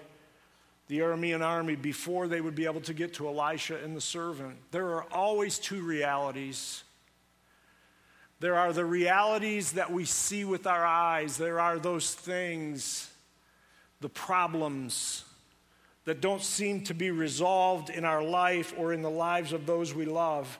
the 0.88 1.00
Aramean 1.00 1.42
army 1.42 1.76
before 1.76 2.26
they 2.28 2.40
would 2.40 2.54
be 2.54 2.64
able 2.64 2.80
to 2.80 2.94
get 2.94 3.14
to 3.14 3.28
Elisha 3.28 3.78
and 3.84 3.94
the 3.94 4.00
servant. 4.00 4.56
There 4.70 4.88
are 4.94 5.04
always 5.12 5.58
two 5.58 5.82
realities. 5.82 6.82
There 8.40 8.56
are 8.56 8.72
the 8.72 8.86
realities 8.86 9.72
that 9.72 9.92
we 9.92 10.06
see 10.06 10.44
with 10.44 10.66
our 10.66 10.84
eyes, 10.84 11.36
there 11.36 11.60
are 11.60 11.78
those 11.78 12.14
things, 12.14 13.10
the 14.00 14.08
problems 14.08 15.24
that 16.04 16.22
don't 16.22 16.42
seem 16.42 16.84
to 16.84 16.94
be 16.94 17.10
resolved 17.10 17.90
in 17.90 18.04
our 18.04 18.22
life 18.22 18.72
or 18.78 18.94
in 18.94 19.02
the 19.02 19.10
lives 19.10 19.52
of 19.52 19.66
those 19.66 19.92
we 19.94 20.06
love. 20.06 20.58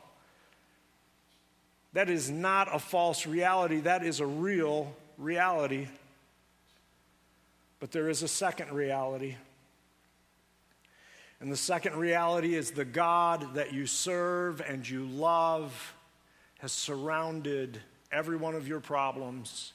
That 1.94 2.10
is 2.10 2.28
not 2.28 2.74
a 2.74 2.78
false 2.78 3.26
reality, 3.26 3.80
that 3.80 4.04
is 4.04 4.20
a 4.20 4.26
real 4.26 4.94
reality. 5.16 5.86
But 7.80 7.92
there 7.92 8.10
is 8.10 8.22
a 8.22 8.28
second 8.28 8.72
reality. 8.72 9.36
And 11.40 11.53
the 11.53 11.57
second 11.57 11.96
reality 11.96 12.55
is 12.55 12.72
the 12.72 12.85
God 12.85 13.55
that 13.55 13.72
you 13.72 13.87
serve 13.87 14.61
and 14.61 14.88
you 14.88 15.05
love 15.05 15.94
has 16.59 16.72
surrounded 16.72 17.81
every 18.11 18.37
one 18.37 18.55
of 18.57 18.66
your 18.66 18.81
problems, 18.81 19.72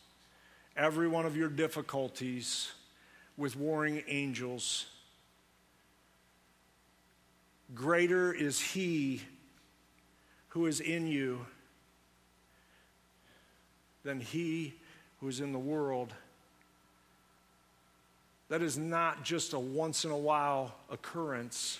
every 0.75 1.07
one 1.07 1.25
of 1.25 1.37
your 1.37 1.47
difficulties 1.47 2.71
with 3.37 3.55
warring 3.55 4.03
angels. 4.07 4.87
Greater 7.73 8.33
is 8.33 8.59
He 8.59 9.21
who 10.49 10.65
is 10.65 10.81
in 10.81 11.07
you 11.07 11.45
than 14.03 14.19
He 14.19 14.73
who 15.21 15.29
is 15.29 15.39
in 15.39 15.53
the 15.53 15.59
world. 15.59 16.13
That 18.49 18.61
is 18.61 18.77
not 18.77 19.23
just 19.23 19.53
a 19.53 19.59
once 19.59 20.05
in 20.05 20.11
a 20.11 20.17
while 20.17 20.75
occurrence. 20.91 21.79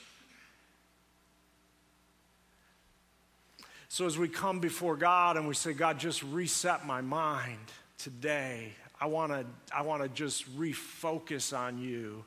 So, 3.90 4.08
as 4.08 4.18
we 4.18 4.28
come 4.28 4.60
before 4.60 4.96
God 4.96 5.38
and 5.38 5.48
we 5.48 5.54
say, 5.54 5.74
God, 5.74 6.00
just 6.00 6.24
reset 6.24 6.86
my 6.86 7.02
mind 7.02 7.60
today, 8.00 8.74
I 9.00 9.06
want 9.06 9.32
to 9.32 9.46
I 9.72 9.84
wanna 9.84 10.08
just 10.08 10.58
refocus 10.58 11.56
on 11.56 11.78
you. 11.78 12.24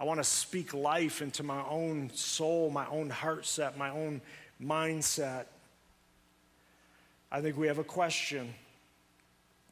I 0.00 0.04
want 0.04 0.18
to 0.18 0.24
speak 0.24 0.74
life 0.74 1.22
into 1.22 1.42
my 1.42 1.62
own 1.68 2.10
soul, 2.14 2.70
my 2.70 2.86
own 2.88 3.10
heart 3.10 3.46
set, 3.46 3.78
my 3.78 3.90
own 3.90 4.20
mindset. 4.60 5.46
I 7.30 7.40
think 7.40 7.56
we 7.56 7.68
have 7.68 7.78
a 7.78 7.84
question 7.84 8.52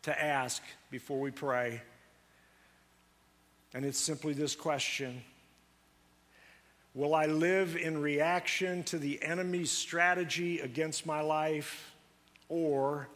to 0.03 0.22
ask 0.22 0.62
before 0.90 1.20
we 1.20 1.31
pray. 1.31 1.83
And 3.74 3.85
it's 3.85 3.98
simply 3.98 4.35
this 4.35 4.54
question 4.54 5.22
Will 6.94 7.14
I 7.14 7.24
live 7.24 7.74
in 7.74 8.02
reaction 8.02 8.82
to 8.85 8.98
the 8.98 9.22
enemy's 9.22 9.70
strategy 9.70 10.61
against 10.61 11.06
my 11.06 11.22
life, 11.22 11.90
or 12.50 13.08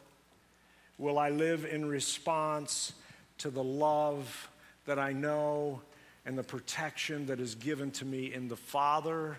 will 0.96 1.18
I 1.18 1.28
live 1.28 1.66
in 1.66 1.84
response 1.84 2.94
to 3.38 3.50
the 3.50 3.62
love 3.62 4.48
that 4.86 4.98
I 4.98 5.12
know 5.12 5.82
and 6.24 6.38
the 6.38 6.42
protection 6.42 7.26
that 7.26 7.38
is 7.38 7.54
given 7.54 7.90
to 7.92 8.06
me 8.06 8.32
in 8.32 8.48
the 8.48 8.56
Father, 8.56 9.36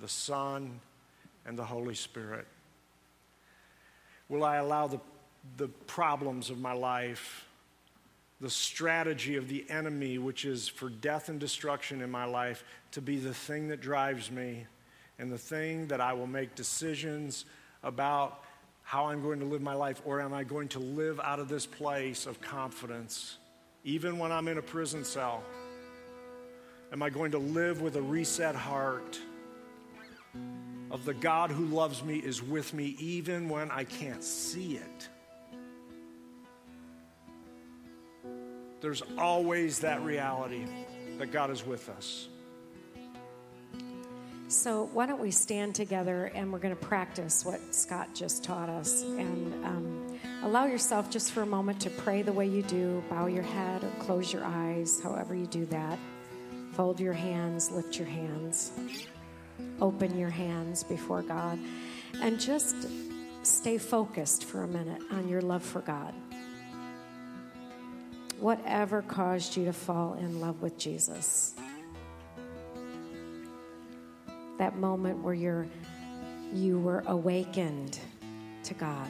the 0.00 0.08
Son, 0.08 0.78
and 1.44 1.58
the 1.58 1.64
Holy 1.64 1.96
Spirit? 1.96 2.46
Will 4.28 4.44
I 4.44 4.56
allow 4.56 4.86
the, 4.86 5.00
the 5.56 5.66
problems 5.88 6.50
of 6.50 6.60
my 6.60 6.72
life? 6.72 7.46
The 8.42 8.50
strategy 8.50 9.36
of 9.36 9.48
the 9.48 9.64
enemy, 9.70 10.18
which 10.18 10.44
is 10.44 10.66
for 10.66 10.90
death 10.90 11.28
and 11.28 11.38
destruction 11.38 12.02
in 12.02 12.10
my 12.10 12.24
life, 12.24 12.64
to 12.90 13.00
be 13.00 13.16
the 13.16 13.32
thing 13.32 13.68
that 13.68 13.80
drives 13.80 14.32
me 14.32 14.66
and 15.20 15.30
the 15.30 15.38
thing 15.38 15.86
that 15.86 16.00
I 16.00 16.12
will 16.12 16.26
make 16.26 16.56
decisions 16.56 17.44
about 17.84 18.42
how 18.82 19.06
I'm 19.06 19.22
going 19.22 19.38
to 19.38 19.46
live 19.46 19.62
my 19.62 19.74
life, 19.74 20.02
or 20.04 20.20
am 20.20 20.34
I 20.34 20.42
going 20.42 20.66
to 20.70 20.80
live 20.80 21.20
out 21.20 21.38
of 21.38 21.48
this 21.48 21.66
place 21.66 22.26
of 22.26 22.40
confidence, 22.40 23.38
even 23.84 24.18
when 24.18 24.32
I'm 24.32 24.48
in 24.48 24.58
a 24.58 24.62
prison 24.62 25.04
cell? 25.04 25.44
Am 26.92 27.00
I 27.00 27.10
going 27.10 27.30
to 27.30 27.38
live 27.38 27.80
with 27.80 27.94
a 27.94 28.02
reset 28.02 28.56
heart 28.56 29.20
of 30.90 31.04
the 31.04 31.14
God 31.14 31.52
who 31.52 31.66
loves 31.66 32.02
me 32.02 32.16
is 32.16 32.42
with 32.42 32.74
me 32.74 32.96
even 32.98 33.48
when 33.48 33.70
I 33.70 33.84
can't 33.84 34.24
see 34.24 34.78
it? 34.78 35.08
There's 38.82 39.02
always 39.16 39.78
that 39.78 40.02
reality 40.02 40.66
that 41.18 41.30
God 41.30 41.50
is 41.50 41.64
with 41.64 41.88
us. 41.88 42.28
So, 44.48 44.90
why 44.92 45.06
don't 45.06 45.20
we 45.20 45.30
stand 45.30 45.74
together 45.76 46.30
and 46.34 46.52
we're 46.52 46.58
going 46.58 46.76
to 46.76 46.84
practice 46.86 47.44
what 47.44 47.74
Scott 47.74 48.08
just 48.12 48.44
taught 48.44 48.68
us 48.68 49.02
and 49.02 49.64
um, 49.64 50.20
allow 50.42 50.66
yourself 50.66 51.08
just 51.08 51.32
for 51.32 51.42
a 51.42 51.46
moment 51.46 51.80
to 51.82 51.90
pray 51.90 52.22
the 52.22 52.32
way 52.32 52.46
you 52.46 52.62
do. 52.62 53.02
Bow 53.08 53.26
your 53.26 53.44
head 53.44 53.84
or 53.84 53.90
close 54.00 54.32
your 54.32 54.44
eyes, 54.44 55.00
however 55.00 55.34
you 55.34 55.46
do 55.46 55.64
that. 55.66 55.98
Fold 56.72 57.00
your 57.00 57.12
hands, 57.12 57.70
lift 57.70 57.96
your 57.96 58.08
hands, 58.08 58.72
open 59.80 60.18
your 60.18 60.30
hands 60.30 60.82
before 60.82 61.22
God, 61.22 61.58
and 62.20 62.38
just 62.38 62.74
stay 63.42 63.78
focused 63.78 64.44
for 64.44 64.64
a 64.64 64.68
minute 64.68 65.02
on 65.12 65.28
your 65.28 65.40
love 65.40 65.62
for 65.62 65.80
God. 65.80 66.12
Whatever 68.42 69.02
caused 69.02 69.56
you 69.56 69.66
to 69.66 69.72
fall 69.72 70.14
in 70.14 70.40
love 70.40 70.62
with 70.62 70.76
Jesus 70.76 71.54
that 74.58 74.76
moment 74.76 75.22
where 75.22 75.32
you're 75.32 75.68
you 76.52 76.80
were 76.80 77.04
awakened 77.06 78.00
to 78.64 78.74
God. 78.74 79.08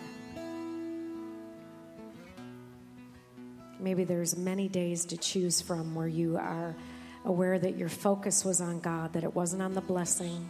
Maybe 3.81 4.05
there's 4.05 4.37
many 4.37 4.69
days 4.69 5.07
to 5.07 5.17
choose 5.17 5.63
from 5.63 5.95
where 5.95 6.07
you 6.07 6.37
are 6.37 6.77
aware 7.25 7.59
that 7.59 7.79
your 7.79 7.89
focus 7.89 8.45
was 8.45 8.61
on 8.61 8.81
God, 8.81 9.15
that 9.15 9.25
it 9.25 9.35
wasn't 9.35 9.63
on 9.63 9.73
the 9.73 9.81
blessing, 9.81 10.47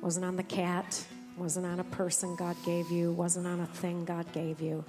wasn't 0.00 0.24
on 0.24 0.36
the 0.36 0.42
cat, 0.42 1.06
wasn't 1.36 1.66
on 1.66 1.78
a 1.78 1.84
person 1.84 2.36
God 2.36 2.56
gave 2.64 2.90
you, 2.90 3.12
wasn't 3.12 3.46
on 3.46 3.60
a 3.60 3.66
thing 3.66 4.06
God 4.06 4.32
gave 4.32 4.62
you, 4.62 4.82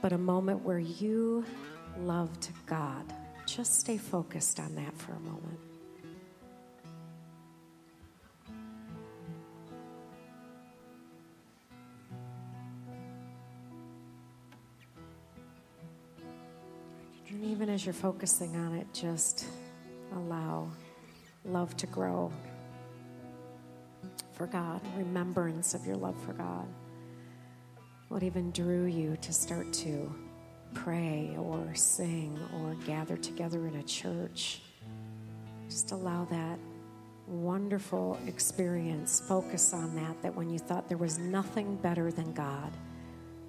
but 0.00 0.12
a 0.12 0.18
moment 0.18 0.62
where 0.62 0.78
you 0.78 1.44
loved 1.98 2.48
God. 2.66 3.12
Just 3.46 3.80
stay 3.80 3.98
focused 3.98 4.58
on 4.60 4.74
that 4.74 4.96
for 4.96 5.12
a 5.12 5.20
moment. 5.20 5.58
And 17.28 17.44
even 17.44 17.68
as 17.68 17.84
you're 17.84 17.92
focusing 17.92 18.54
on 18.56 18.74
it, 18.74 18.86
just 18.92 19.46
allow 20.14 20.68
love 21.44 21.76
to 21.78 21.86
grow 21.86 22.30
for 24.32 24.46
God, 24.46 24.80
remembrance 24.96 25.74
of 25.74 25.86
your 25.86 25.96
love 25.96 26.16
for 26.24 26.32
God. 26.32 26.66
What 28.08 28.22
even 28.22 28.50
drew 28.50 28.84
you 28.84 29.16
to 29.22 29.32
start 29.32 29.72
to 29.74 30.14
pray 30.74 31.36
or 31.38 31.74
sing 31.74 32.38
or 32.56 32.74
gather 32.86 33.16
together 33.16 33.66
in 33.66 33.76
a 33.76 33.82
church? 33.82 34.60
Just 35.68 35.92
allow 35.92 36.24
that 36.26 36.58
wonderful 37.26 38.18
experience, 38.26 39.20
focus 39.20 39.72
on 39.72 39.94
that, 39.96 40.20
that 40.22 40.34
when 40.34 40.50
you 40.50 40.58
thought 40.58 40.88
there 40.88 40.98
was 40.98 41.18
nothing 41.18 41.76
better 41.76 42.10
than 42.10 42.32
God, 42.32 42.72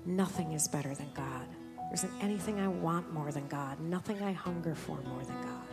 nothing 0.05 0.53
is 0.53 0.67
better 0.67 0.93
than 0.93 1.09
God. 1.13 1.45
There 1.77 1.93
isn't 1.93 2.13
anything 2.21 2.59
I 2.59 2.67
want 2.67 3.13
more 3.13 3.31
than 3.31 3.47
God, 3.47 3.79
nothing 3.79 4.21
I 4.21 4.31
hunger 4.31 4.75
for 4.75 4.97
more 5.01 5.23
than 5.23 5.41
God. 5.41 5.67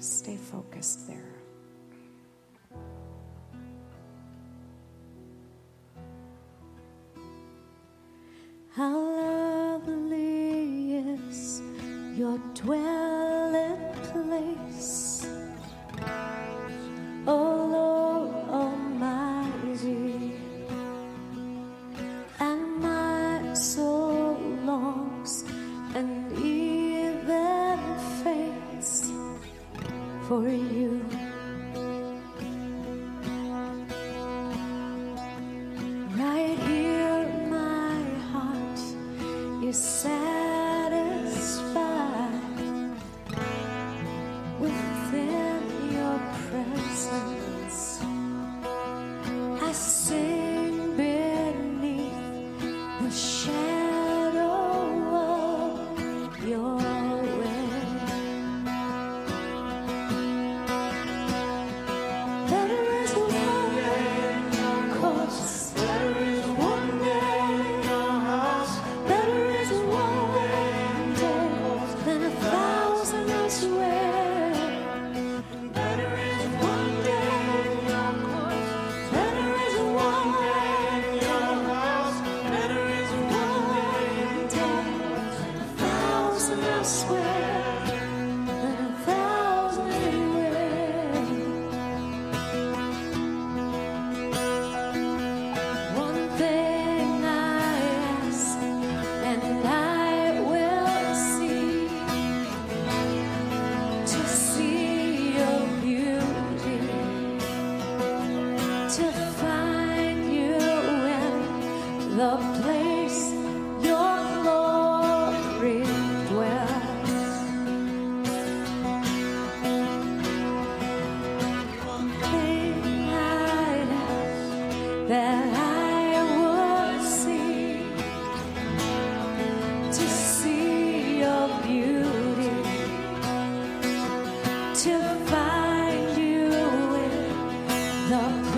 Stay 0.00 0.36
focused 0.36 1.08
there. 1.08 1.37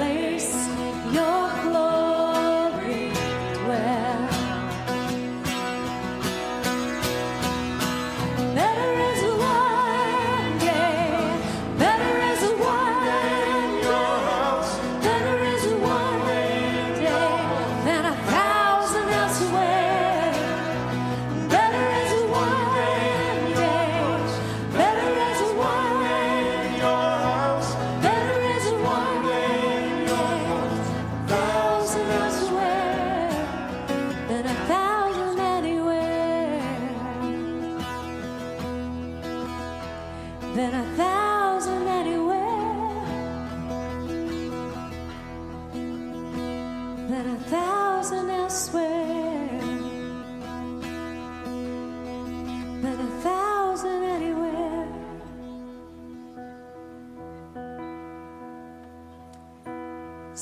Place 0.01 0.55
your 1.13 1.51
glory 1.63 1.90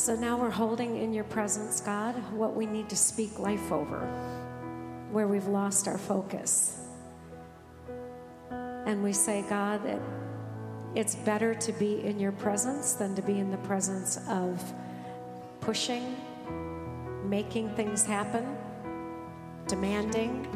So 0.09 0.14
now 0.14 0.38
we're 0.38 0.49
holding 0.49 0.97
in 0.97 1.12
your 1.12 1.25
presence, 1.25 1.83
God, 1.83 2.14
what 2.33 2.57
we 2.57 2.64
need 2.64 2.88
to 2.88 2.97
speak 2.97 3.38
life 3.38 3.71
over, 3.71 4.07
where 5.12 5.29
we've 5.29 5.49
lost 5.49 5.87
our 5.87 5.99
focus. 5.99 6.81
And 8.51 9.05
we 9.05 9.12
say, 9.12 9.44
God, 9.51 9.85
that 9.85 10.01
it's 10.94 11.14
better 11.14 11.55
to 11.57 11.73
be 11.73 12.03
in 12.07 12.18
your 12.18 12.33
presence 12.33 12.94
than 12.94 13.14
to 13.16 13.21
be 13.21 13.38
in 13.38 13.51
the 13.51 13.59
presence 13.59 14.18
of 14.31 14.73
pushing, 15.61 16.16
making 17.27 17.75
things 17.75 18.03
happen, 18.03 18.57
demanding, 19.66 20.49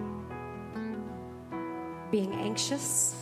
being 2.11 2.33
anxious. 2.33 3.15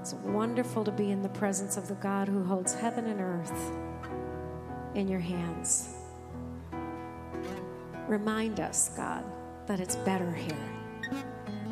It's 0.00 0.14
wonderful 0.14 0.82
to 0.82 0.90
be 0.90 1.12
in 1.12 1.22
the 1.22 1.28
presence 1.28 1.76
of 1.76 1.86
the 1.86 1.94
God 1.94 2.26
who 2.26 2.42
holds 2.42 2.74
heaven 2.74 3.06
and 3.06 3.20
earth 3.20 3.72
in 4.94 5.08
your 5.08 5.20
hands. 5.20 5.94
Remind 8.06 8.60
us, 8.60 8.90
God, 8.96 9.24
that 9.66 9.80
it's 9.80 9.96
better 9.96 10.32
here 10.32 10.74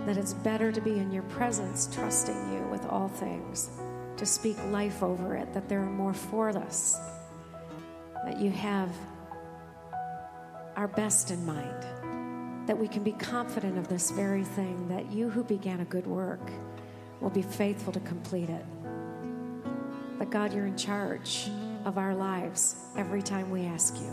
that 0.06 0.16
it's 0.16 0.34
better 0.34 0.72
to 0.72 0.80
be 0.80 0.98
in 0.98 1.12
your 1.12 1.22
presence, 1.24 1.88
trusting 1.94 2.52
you 2.52 2.60
with 2.70 2.84
all 2.86 3.08
things, 3.08 3.70
to 4.16 4.26
speak 4.26 4.56
life 4.66 5.02
over 5.02 5.36
it, 5.36 5.52
that 5.52 5.68
there 5.68 5.80
are 5.80 5.90
more 5.90 6.12
for 6.12 6.48
us, 6.50 6.98
that 8.24 8.40
you 8.40 8.50
have 8.50 8.90
our 10.76 10.88
best 10.88 11.30
in 11.30 11.44
mind, 11.46 12.66
that 12.66 12.76
we 12.76 12.88
can 12.88 13.04
be 13.04 13.12
confident 13.12 13.78
of 13.78 13.88
this 13.88 14.10
very 14.10 14.42
thing, 14.42 14.88
that 14.88 15.12
you 15.12 15.30
who 15.30 15.44
began 15.44 15.80
a 15.80 15.84
good 15.84 16.06
work 16.06 16.50
will 17.20 17.30
be 17.30 17.42
faithful 17.42 17.92
to 17.92 18.00
complete 18.00 18.50
it. 18.50 18.64
That 20.18 20.30
God, 20.30 20.52
you're 20.52 20.66
in 20.66 20.76
charge 20.76 21.48
of 21.84 21.98
our 21.98 22.14
lives 22.14 22.76
every 22.96 23.22
time 23.22 23.50
we 23.50 23.64
ask 23.66 23.98
you, 24.00 24.12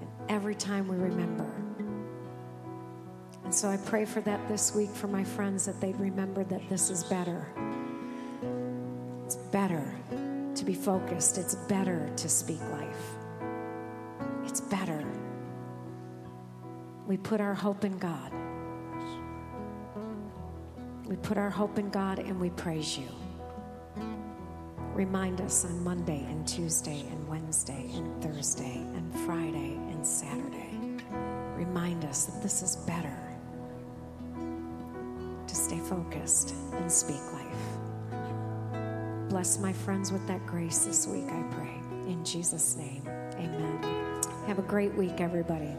and 0.00 0.08
every 0.28 0.54
time 0.54 0.88
we 0.88 0.96
remember. 0.96 1.50
And 3.44 3.54
so 3.54 3.68
I 3.68 3.76
pray 3.76 4.04
for 4.04 4.20
that 4.22 4.48
this 4.48 4.74
week 4.74 4.90
for 4.90 5.06
my 5.06 5.22
friends 5.22 5.66
that 5.66 5.80
they'd 5.80 5.98
remember 5.98 6.44
that 6.44 6.68
this 6.68 6.90
is 6.90 7.04
better. 7.04 7.46
It's 9.24 9.36
better 9.36 9.94
to 10.54 10.64
be 10.64 10.74
focused, 10.74 11.38
it's 11.38 11.54
better 11.54 12.10
to 12.16 12.28
speak 12.28 12.60
life. 12.70 13.16
It's 14.44 14.60
better. 14.60 15.04
We 17.06 17.16
put 17.16 17.40
our 17.40 17.54
hope 17.54 17.84
in 17.84 17.98
God. 17.98 18.32
We 21.06 21.16
put 21.16 21.36
our 21.36 21.50
hope 21.50 21.78
in 21.78 21.90
God 21.90 22.18
and 22.18 22.40
we 22.40 22.50
praise 22.50 22.96
you. 22.96 23.08
Remind 24.94 25.40
us 25.40 25.64
on 25.64 25.82
Monday 25.82 26.24
and 26.28 26.46
Tuesday 26.46 27.00
and 27.10 27.28
Wednesday 27.28 27.90
and 27.94 28.22
Thursday 28.22 28.76
and 28.94 29.12
Friday 29.26 29.74
and 29.90 30.06
Saturday. 30.06 30.78
Remind 31.56 32.04
us 32.04 32.26
that 32.26 32.40
this 32.44 32.62
is 32.62 32.76
better 32.86 33.18
to 35.48 35.54
stay 35.54 35.80
focused 35.80 36.54
and 36.74 36.90
speak 36.90 37.20
life. 37.32 37.44
Bless 39.28 39.58
my 39.58 39.72
friends 39.72 40.12
with 40.12 40.24
that 40.28 40.46
grace 40.46 40.84
this 40.84 41.08
week, 41.08 41.26
I 41.26 41.42
pray. 41.50 41.74
In 42.06 42.24
Jesus' 42.24 42.76
name, 42.76 43.02
amen. 43.08 44.22
Have 44.46 44.60
a 44.60 44.62
great 44.62 44.94
week, 44.94 45.20
everybody. 45.20 45.74